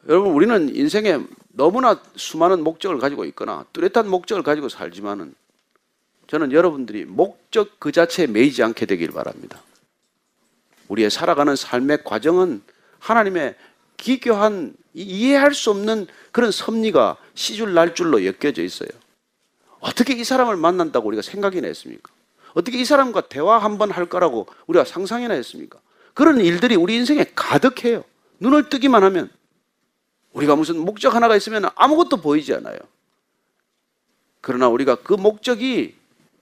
여러분, 0.10 0.34
우리는 0.34 0.76
인생에 0.76 1.20
너무나 1.50 2.02
수많은 2.16 2.64
목적을 2.64 2.98
가지고 2.98 3.26
있거나 3.26 3.66
뚜렷한 3.74 4.10
목적을 4.10 4.42
가지고 4.42 4.70
살지만은 4.70 5.36
저는 6.28 6.52
여러분들이 6.52 7.06
목적 7.06 7.80
그 7.80 7.92
자체에 7.92 8.28
매이지 8.28 8.64
않게 8.64 8.86
되길 8.86 9.12
바랍니다. 9.12 9.62
우리의 10.88 11.10
살아가는 11.10 11.56
삶의 11.56 12.04
과정은 12.04 12.62
하나님의 13.00 13.56
기교한 13.98 14.76
이해할 14.94 15.54
수 15.54 15.72
없는 15.72 16.08
그런 16.32 16.52
섭리가 16.52 17.18
시줄 17.34 17.74
날 17.74 17.96
줄로 17.96 18.24
엮여져 18.26 18.64
있어요. 18.64 18.90
어떻게 19.80 20.14
이 20.14 20.24
사람을 20.24 20.58
만난다고 20.58 21.08
우리가 21.08 21.22
생각이나 21.22 21.68
했습니까? 21.68 22.12
어떻게 22.54 22.80
이 22.80 22.86
사람과 22.86 23.22
대화 23.22 23.58
한 23.58 23.78
번 23.78 23.92
할 23.92 24.06
거라고 24.08 24.48
우리가 24.68 24.86
상상이나 24.86 25.34
했습니까? 25.36 25.80
그런 26.14 26.40
일들이 26.40 26.76
우리 26.76 26.96
인생에 26.96 27.26
가득해요. 27.36 28.04
눈을 28.40 28.70
뜨기만 28.70 29.04
하면 29.04 29.30
우리가 30.34 30.56
무슨 30.56 30.78
목적 30.80 31.14
하나가 31.14 31.36
있으면 31.36 31.70
아무것도 31.76 32.18
보이지 32.18 32.54
않아요. 32.56 32.78
그러나 34.42 34.68
우리가 34.70 34.96
그 34.96 35.14
목적이 35.14 35.96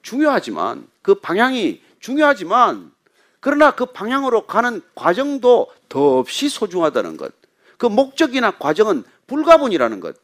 중요하지만 0.03 0.87
그 1.01 1.15
방향이 1.15 1.81
중요하지만 1.99 2.91
그러나 3.39 3.71
그 3.71 3.87
방향으로 3.87 4.45
가는 4.45 4.81
과정도 4.95 5.67
더없이 5.89 6.47
소중하다는 6.47 7.17
것. 7.17 7.33
그 7.77 7.87
목적이나 7.87 8.51
과정은 8.51 9.03
불가분이라는 9.27 9.99
것. 9.99 10.15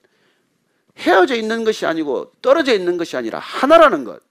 헤어져 0.97 1.35
있는 1.35 1.63
것이 1.63 1.85
아니고 1.85 2.31
떨어져 2.41 2.73
있는 2.73 2.97
것이 2.97 3.17
아니라 3.17 3.39
하나라는 3.39 4.03
것. 4.03 4.21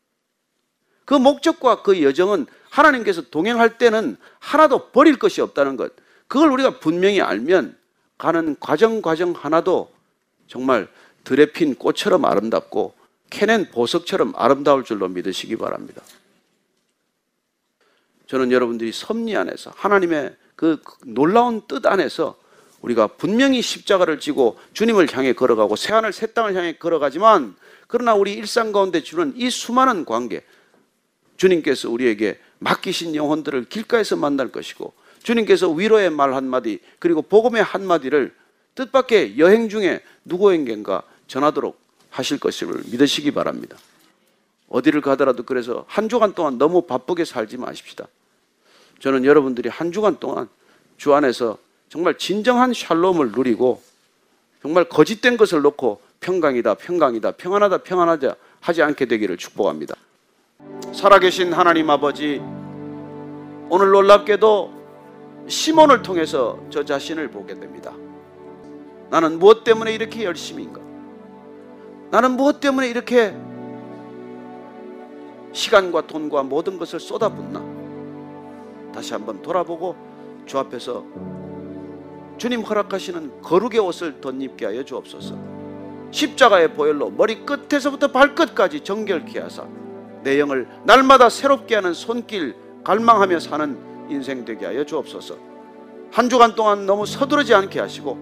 그 1.05 1.15
목적과 1.15 1.83
그 1.83 2.03
여정은 2.03 2.47
하나님께서 2.71 3.23
동행할 3.23 3.79
때는 3.79 4.17
하나도 4.39 4.91
버릴 4.91 5.19
것이 5.19 5.41
없다는 5.41 5.77
것. 5.77 5.93
그걸 6.27 6.51
우리가 6.51 6.79
분명히 6.79 7.21
알면 7.21 7.77
가는 8.19 8.57
과정 8.61 9.01
과정 9.01 9.33
하나도 9.33 9.91
정말 10.47 10.89
들에 11.25 11.47
핀 11.53 11.75
꽃처럼 11.75 12.25
아름답고 12.25 12.95
캐낸 13.31 13.69
보석처럼 13.71 14.33
아름다울 14.37 14.85
줄로 14.85 15.09
믿으시기 15.09 15.57
바랍니다. 15.57 16.03
저는 18.27 18.53
여러분들이 18.53 18.93
섭리 18.93 19.37
안에서 19.37 19.73
하나님의 19.75 20.37
그 20.55 20.83
놀라운 21.05 21.63
뜻 21.67 21.87
안에서 21.87 22.37
우리가 22.83 23.07
분명히 23.07 23.63
십자가를 23.63 24.21
지고 24.21 24.59
주님을 24.73 25.15
향해 25.17 25.33
걸어가고 25.33 25.77
새 25.77 25.93
하늘 25.93 26.13
새 26.13 26.27
땅을 26.27 26.55
향해 26.55 26.75
걸어가지만 26.75 27.57
그러나 27.87 28.15
우리 28.15 28.35
일상 28.35 28.71
가운데 28.73 29.03
주는 29.03 29.33
이 29.37 29.51
수많은 29.51 30.05
관계 30.05 30.45
주님께서 31.37 31.91
우리에게 31.91 32.39
맡기신 32.59 33.15
영혼들을 33.15 33.65
길가에서 33.65 34.17
만날 34.17 34.53
것이고 34.53 34.93
주님께서 35.23 35.71
위로의 35.71 36.11
말 36.11 36.35
한마디 36.35 36.81
그리고 36.99 37.23
복음의 37.23 37.63
한마디를 37.63 38.35
뜻밖의 38.75 39.39
여행 39.39 39.69
중에 39.69 40.01
누구에겐가 40.25 41.03
전하도록 41.27 41.88
하실 42.11 42.39
것을 42.39 42.83
믿으시기 42.91 43.31
바랍니다. 43.33 43.77
어디를 44.69 45.01
가더라도 45.01 45.43
그래서 45.45 45.85
한 45.89 46.09
주간 46.09 46.35
동안 46.35 46.59
너무 46.59 46.83
바쁘게 46.83 47.25
살지 47.25 47.57
마십시다. 47.57 48.07
저는 49.01 49.25
여러분들이 49.25 49.69
한 49.69 49.93
주간 49.93 50.19
동안 50.19 50.49
주 50.97 51.15
안에서 51.15 51.59
정말 51.89 52.19
진정한 52.19 52.75
샬롬을 52.75 53.33
누리고 53.33 53.81
정말 54.61 54.89
거짓된 54.89 55.37
것을 55.37 55.63
놓고 55.63 56.01
평강이다, 56.21 56.75
평강이다, 56.75 57.33
평안하다, 57.33 57.79
평안하자 57.79 58.35
하지 58.61 58.83
않게 58.83 59.07
되기를 59.07 59.37
축복합니다. 59.37 59.95
살아계신 60.93 61.53
하나님 61.53 61.89
아버지, 61.91 62.41
오늘 63.71 63.91
놀랍게도 63.91 65.47
시몬을 65.47 66.03
통해서 66.03 66.61
저 66.71 66.85
자신을 66.85 67.31
보게 67.31 67.55
됩니다. 67.55 67.93
나는 69.11 69.39
무엇 69.39 69.65
때문에 69.65 69.95
이렇게 69.95 70.25
열심인가? 70.25 70.88
나는 72.11 72.33
무엇 72.33 72.61
때문에 72.61 72.89
이렇게 72.89 73.35
시간과 75.53 76.07
돈과 76.07 76.43
모든 76.45 76.79
것을 76.79 77.01
쏟아붓나? 77.01 77.63
다시 78.93 79.13
한번 79.13 79.43
돌아보고 79.43 79.97
주 80.47 80.59
앞에서 80.59 81.05
주님 82.39 82.63
허락하시는 82.63 83.43
거룩의 83.43 83.81
옷을 83.81 84.21
덧입게 84.21 84.67
하여 84.67 84.83
주옵소서. 84.85 85.37
십자가의 86.11 86.75
보혈로 86.75 87.11
머리 87.11 87.45
끝에서부터 87.45 88.09
발끝까지 88.09 88.81
정결케 88.81 89.41
하사 89.41 89.67
내 90.23 90.41
영을 90.41 90.67
날마다 90.85 91.29
새롭게 91.29 91.75
하는 91.75 91.93
손길 91.93 92.57
갈망하며 92.85 93.41
사는 93.41 93.77
인생 94.09 94.45
되게 94.45 94.65
하여 94.65 94.85
주옵소서. 94.85 95.37
한 96.11 96.31
주간 96.31 96.55
동안 96.55 96.87
너무 96.87 97.05
서두르지 97.05 97.53
않게 97.55 97.81
하시고 97.81 98.17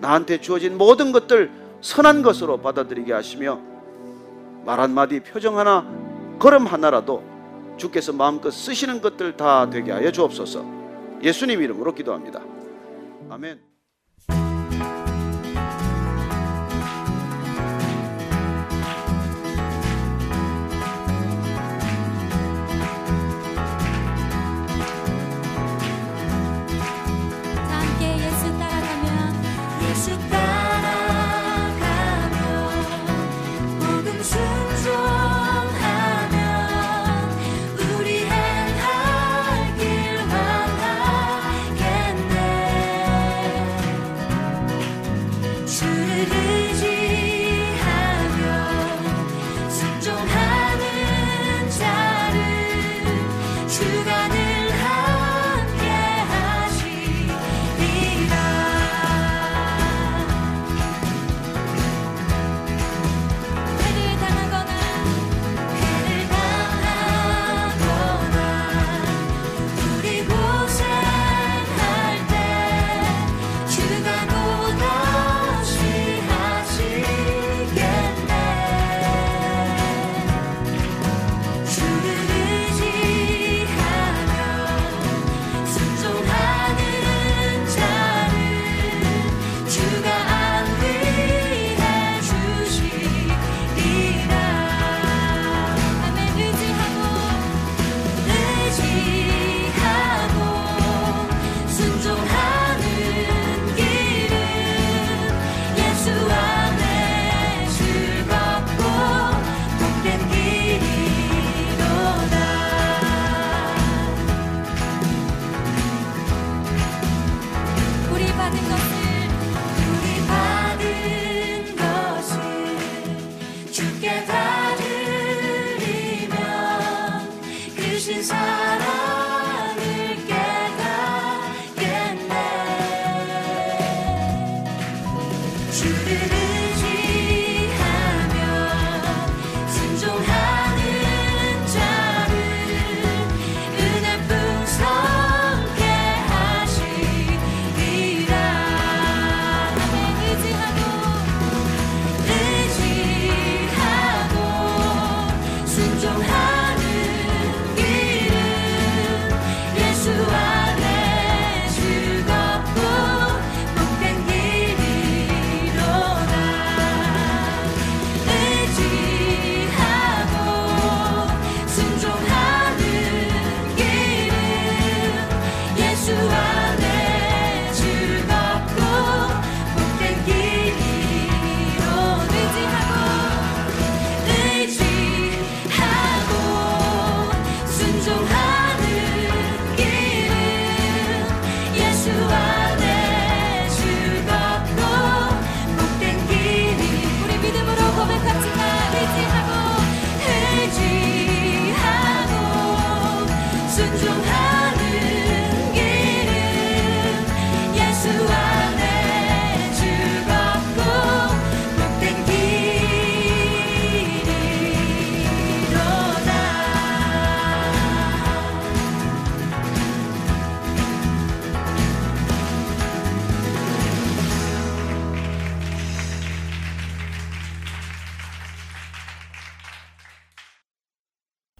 나한테 0.00 0.40
주어진 0.40 0.78
모든 0.78 1.12
것들 1.12 1.50
선한 1.80 2.22
것으로 2.22 2.58
받아들이게 2.58 3.12
하시며 3.12 3.60
말 4.64 4.80
한마디 4.80 5.20
표정 5.20 5.58
하나 5.58 5.86
걸음 6.38 6.66
하나라도 6.66 7.22
주께서 7.76 8.12
마음껏 8.12 8.50
쓰시는 8.50 9.00
것들 9.00 9.36
다 9.36 9.68
되게 9.70 9.92
하여 9.92 10.10
주옵소서. 10.10 10.64
예수님 11.22 11.62
이름으로 11.62 11.94
기도합니다. 11.94 12.40
아멘. 13.30 13.65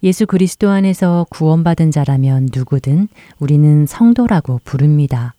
예수 0.03 0.27
그리스도 0.27 0.69
안에서 0.69 1.25
구원받은 1.31 1.89
자라면 1.89 2.49
누구든 2.53 3.07
우리는 3.39 3.87
성도라고 3.87 4.61
부릅니다. 4.63 5.33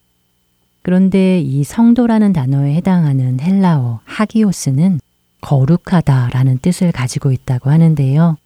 그런데 0.82 1.40
이 1.40 1.62
성도라는 1.62 2.32
단어에 2.32 2.74
해당하는 2.74 3.38
헬라어 3.38 4.00
하기오스는 4.04 4.98
거룩하다라는 5.42 6.58
뜻을 6.58 6.90
가지고 6.90 7.30
있다고 7.30 7.70
하는데요. 7.70 8.36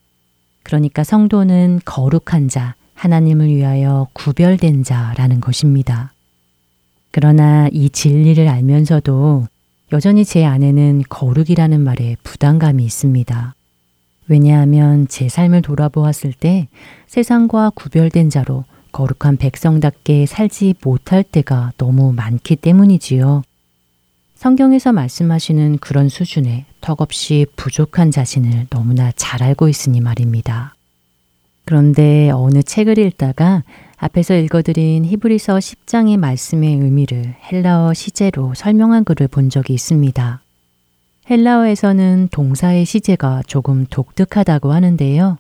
그러니까 0.62 1.02
성도는 1.02 1.80
거룩한 1.86 2.48
자, 2.48 2.74
하나님을 2.92 3.48
위하여 3.48 4.06
구별된 4.12 4.84
자라는 4.84 5.40
것입니다. 5.40 6.12
그러나 7.10 7.68
이 7.72 7.88
진리를 7.88 8.46
알면서도 8.48 9.46
여전히 9.92 10.26
제 10.26 10.44
안에는 10.44 11.04
거룩이라는 11.08 11.80
말에 11.80 12.16
부담감이 12.22 12.84
있습니다. 12.84 13.54
왜냐하면 14.28 15.08
제 15.08 15.28
삶을 15.28 15.62
돌아보았을 15.62 16.32
때 16.32 16.68
세상과 17.06 17.72
구별된 17.74 18.30
자로 18.30 18.64
거룩한 18.92 19.38
백성답게 19.38 20.26
살지 20.26 20.74
못할 20.82 21.22
때가 21.22 21.72
너무 21.78 22.12
많기 22.12 22.56
때문이지요. 22.56 23.42
성경에서 24.34 24.92
말씀하시는 24.92 25.78
그런 25.78 26.08
수준의 26.08 26.64
턱없이 26.80 27.46
부족한 27.56 28.10
자신을 28.10 28.66
너무나 28.70 29.12
잘 29.14 29.42
알고 29.42 29.68
있으니 29.68 30.00
말입니다. 30.00 30.74
그런데 31.64 32.30
어느 32.30 32.62
책을 32.62 32.98
읽다가 32.98 33.62
앞에서 33.96 34.34
읽어드린 34.34 35.04
히브리서 35.04 35.58
10장의 35.58 36.16
말씀의 36.16 36.74
의미를 36.74 37.36
헬라어 37.50 37.94
시제로 37.94 38.52
설명한 38.54 39.04
글을 39.04 39.28
본 39.28 39.48
적이 39.48 39.74
있습니다. 39.74 40.41
헬라어에서는 41.30 42.28
동사의 42.32 42.84
시제가 42.84 43.42
조금 43.46 43.86
독특하다고 43.86 44.72
하는데요. 44.72 45.38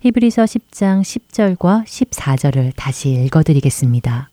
히브리서 0.00 0.44
10장 0.44 1.02
10절과 1.02 1.84
14절을 1.84 2.72
다시 2.74 3.10
읽어드리겠습니다. 3.10 4.30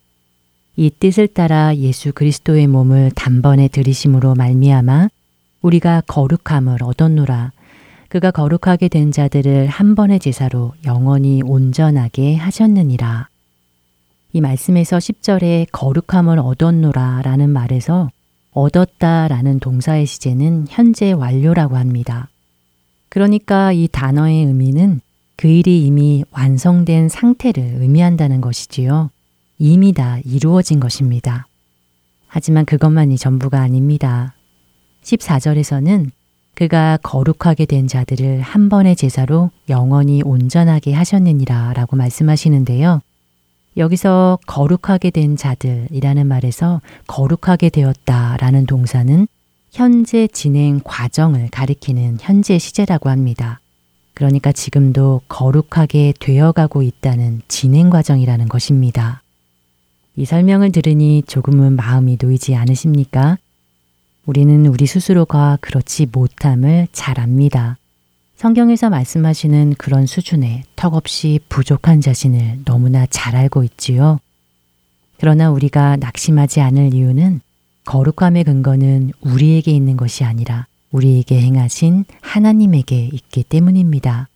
이 0.78 0.90
뜻을 0.90 1.28
따라 1.28 1.76
예수 1.76 2.12
그리스도의 2.12 2.66
몸을 2.68 3.12
단번에 3.14 3.68
들이심으로 3.68 4.34
말미암아 4.34 5.10
우리가 5.62 6.02
거룩함을 6.08 6.82
얻었노라. 6.82 7.52
그가 8.08 8.32
거룩하게 8.32 8.88
된 8.88 9.12
자들을 9.12 9.68
한 9.68 9.94
번의 9.94 10.20
제사로 10.20 10.74
영원히 10.86 11.44
온전하게 11.44 12.36
하셨느니라. 12.36 13.28
이 14.34 14.42
말씀에서 14.42 14.98
10절에 14.98 15.68
거룩함을 15.72 16.40
얻었노라 16.40 17.22
라는 17.24 17.52
말에서 17.52 18.10
얻었다 18.62 19.28
라는 19.28 19.60
동사의 19.60 20.05
시제는 20.05 20.68
현재 20.70 21.12
완료라고 21.12 21.78
합니다. 21.78 22.30
그러니까 23.10 23.72
이 23.72 23.88
단어의 23.91 24.45
의미는 24.45 25.01
그 25.36 25.47
일이 25.47 25.86
이미 25.86 26.24
완성된 26.32 27.10
상태를 27.10 27.78
의미한다는 27.80 28.41
것이지요. 28.41 29.10
이미 29.57 29.93
다 29.93 30.20
이루어진 30.26 30.80
것입니다. 30.80 31.47
하지만 32.28 32.66
그것만이 32.66 33.18
전부가 33.18 33.60
아닙니다. 33.62 34.36
14절에서는 35.03 36.12
그가 36.53 36.97
거룩하게 37.01 37.66
된 37.66 37.88
자들을 37.88 38.41
한 38.41 38.70
번의 38.70 38.95
제사로 38.95 39.49
영원히 39.70 40.22
온전하게 40.22 40.93
하셨느니라 40.93 41.74
라고 41.74 41.95
말씀하시는데요. 41.95 43.01
여기서 43.78 44.39
거룩하게 44.45 45.11
된 45.11 45.38
자들이라는 45.38 46.28
말에서 46.28 46.82
거룩하게 47.07 47.70
되었다라는 47.70 48.65
동사는 48.65 49.28
현재 49.72 50.28
진행 50.28 50.82
과정을 50.84 51.49
가리키는 51.51 52.17
현재 52.20 52.57
시제라고 52.57 53.09
합니다. 53.09 53.59
그러니까 54.13 54.51
지금도 54.51 55.22
거룩하게 55.30 56.13
되어가고 56.20 56.82
있다는 56.82 57.41
진행 57.47 57.89
과정이라는 57.89 58.49
것입니다. 58.49 59.22
이 60.15 60.26
설명을 60.26 60.74
들으니 60.74 61.24
조금은 61.26 61.78
마음이 61.78 62.17
놓이지 62.22 62.55
않으십니까? 62.55 63.38
우리는 64.26 64.65
우리 64.65 64.86
스스로가 64.86 65.57
그렇지 65.61 66.07
못함을 66.11 66.88
잘 66.91 67.20
압니다. 67.20 67.78
성경에서 68.40 68.90
말씀하시는 68.90 69.76
그런 69.78 70.06
수준의 70.06 70.64
턱없이 70.78 71.42
부족한 71.50 72.00
자신을 72.00 72.60
너무나 72.64 73.06
잘 73.06 73.36
알고 73.36 73.66
있지요. 73.66 74.18
그러나 75.18 75.52
우리가 75.52 75.98
낙심하지 75.98 76.62
않을 76.62 76.94
이유는 76.94 77.42
거룩함의 77.84 78.46
근거는 78.46 79.12
우리에게 79.20 79.72
있는 79.72 79.98
것이 79.98 80.24
아니라 80.24 80.68
우리에게 80.92 81.42
행하신 81.42 82.06
하나님에게 82.22 83.10
있기 83.12 83.44
때문입니다. 83.44 84.30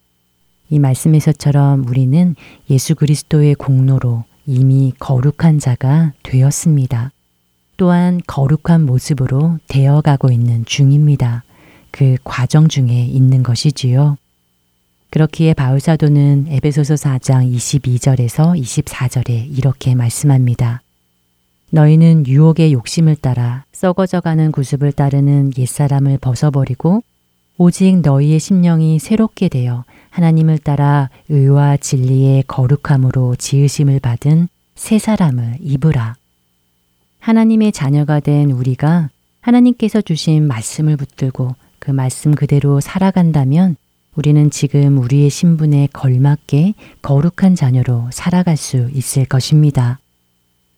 이 0.70 0.80
말씀에서처럼 0.80 1.88
우리는 1.88 2.36
예수 2.70 2.96
그리스도의 2.96 3.56
공로로 3.56 4.26
이미 4.46 4.92
거룩한 5.00 5.60
자가 5.60 6.12
되었습니다. 6.24 7.14
또한 7.78 8.20
거룩한 8.28 8.86
모습으로 8.86 9.60
되어가고 9.70 10.30
있는 10.30 10.66
중입니다. 10.66 11.46
그 11.94 12.18
과정 12.24 12.68
중에 12.68 13.06
있는 13.06 13.44
것이지요. 13.44 14.18
그렇기에 15.12 15.54
바울사도는 15.54 16.48
에베소서 16.50 16.96
4장 16.96 17.56
22절에서 17.56 18.60
24절에 18.60 19.56
이렇게 19.56 19.94
말씀합니다. 19.94 20.82
너희는 21.70 22.26
유혹의 22.26 22.74
욕심을 22.74 23.16
따라 23.16 23.66
썩어져가는 23.74 24.52
구습을 24.52 24.92
따르는 24.92 25.52
옛사람을 25.56 26.18
벗어버리고 26.18 27.04
오직 27.60 28.00
너희의 28.00 28.40
심령이 28.40 28.98
새롭게 28.98 29.48
되어 29.48 29.86
하나님을 30.10 30.58
따라 30.58 31.12
의와 31.30 31.78
진리의 31.78 32.46
거룩함으로 32.48 33.36
지으심을 33.36 34.00
받은 34.00 34.48
새 34.76 34.98
사람을 34.98 35.58
입으라. 35.62 36.16
하나님의 37.20 37.72
자녀가 37.72 38.20
된 38.20 38.50
우리가 38.50 39.10
하나님께서 39.42 40.02
주신 40.02 40.48
말씀을 40.48 40.98
붙들고 40.98 41.56
그 41.84 41.92
말씀 41.92 42.34
그대로 42.34 42.80
살아간다면 42.80 43.76
우리는 44.16 44.50
지금 44.50 45.00
우리의 45.00 45.30
신분에 45.30 45.90
걸맞게 45.92 46.76
거룩한 47.02 47.56
자녀로 47.56 48.08
살아갈 48.14 48.56
수 48.56 48.90
있을 48.94 49.26
것입니다. 49.26 50.00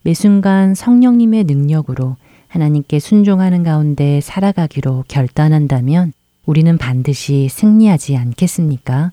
매 0.02 0.14
순간 0.14 0.74
성령님의 0.74 1.44
능력으로 1.44 2.16
하나님께 2.48 2.98
순종하는 2.98 3.62
가운데 3.62 4.20
살아가기로 4.20 5.04
결단한다면 5.06 6.12
우리는 6.44 6.76
반드시 6.76 7.46
승리하지 7.52 8.16
않겠습니까? 8.16 9.12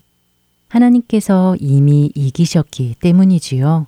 하나님께서 0.66 1.54
이미 1.60 2.10
이기셨기 2.16 2.96
때문이지요. 2.98 3.86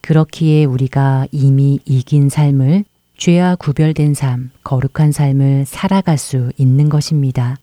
그렇기에 0.00 0.64
우리가 0.64 1.26
이미 1.32 1.80
이긴 1.84 2.30
삶을 2.30 2.84
죄와 3.20 3.54
구별된 3.56 4.14
삶, 4.14 4.50
거룩한 4.64 5.12
삶을 5.12 5.66
살아갈 5.66 6.16
수 6.16 6.52
있는 6.56 6.88
것입니다. 6.88 7.58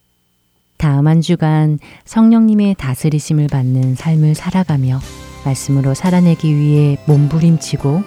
다음 0.78 1.08
한 1.08 1.22
주간 1.22 1.80
성령님의 2.06 2.76
다스리심을 2.78 3.48
받는 3.48 3.96
삶을 3.96 4.36
살아가며 4.36 5.00
말씀으로 5.46 5.96
살아내기 5.96 6.56
위해 6.56 6.98
몸부림치고 7.08 8.04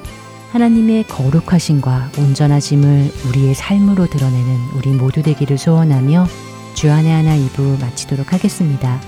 하나님의 0.52 1.04
거룩하심과 1.08 2.12
온전하심을 2.18 3.10
우리의 3.28 3.54
삶으로 3.56 4.06
드러내는 4.06 4.56
우리 4.76 4.90
모두 4.90 5.20
되기를 5.20 5.58
소원하며 5.58 6.26
주안의 6.74 7.10
하나 7.10 7.36
2부 7.36 7.80
마치도록 7.80 8.32
하겠습니다. 8.32 9.00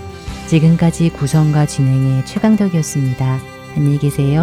지금까지 0.49 1.11
구성과 1.11 1.67
진행의 1.67 2.27
최강덕이었습니다. 2.27 3.39
안녕히 3.77 3.99
계세요. 3.99 4.43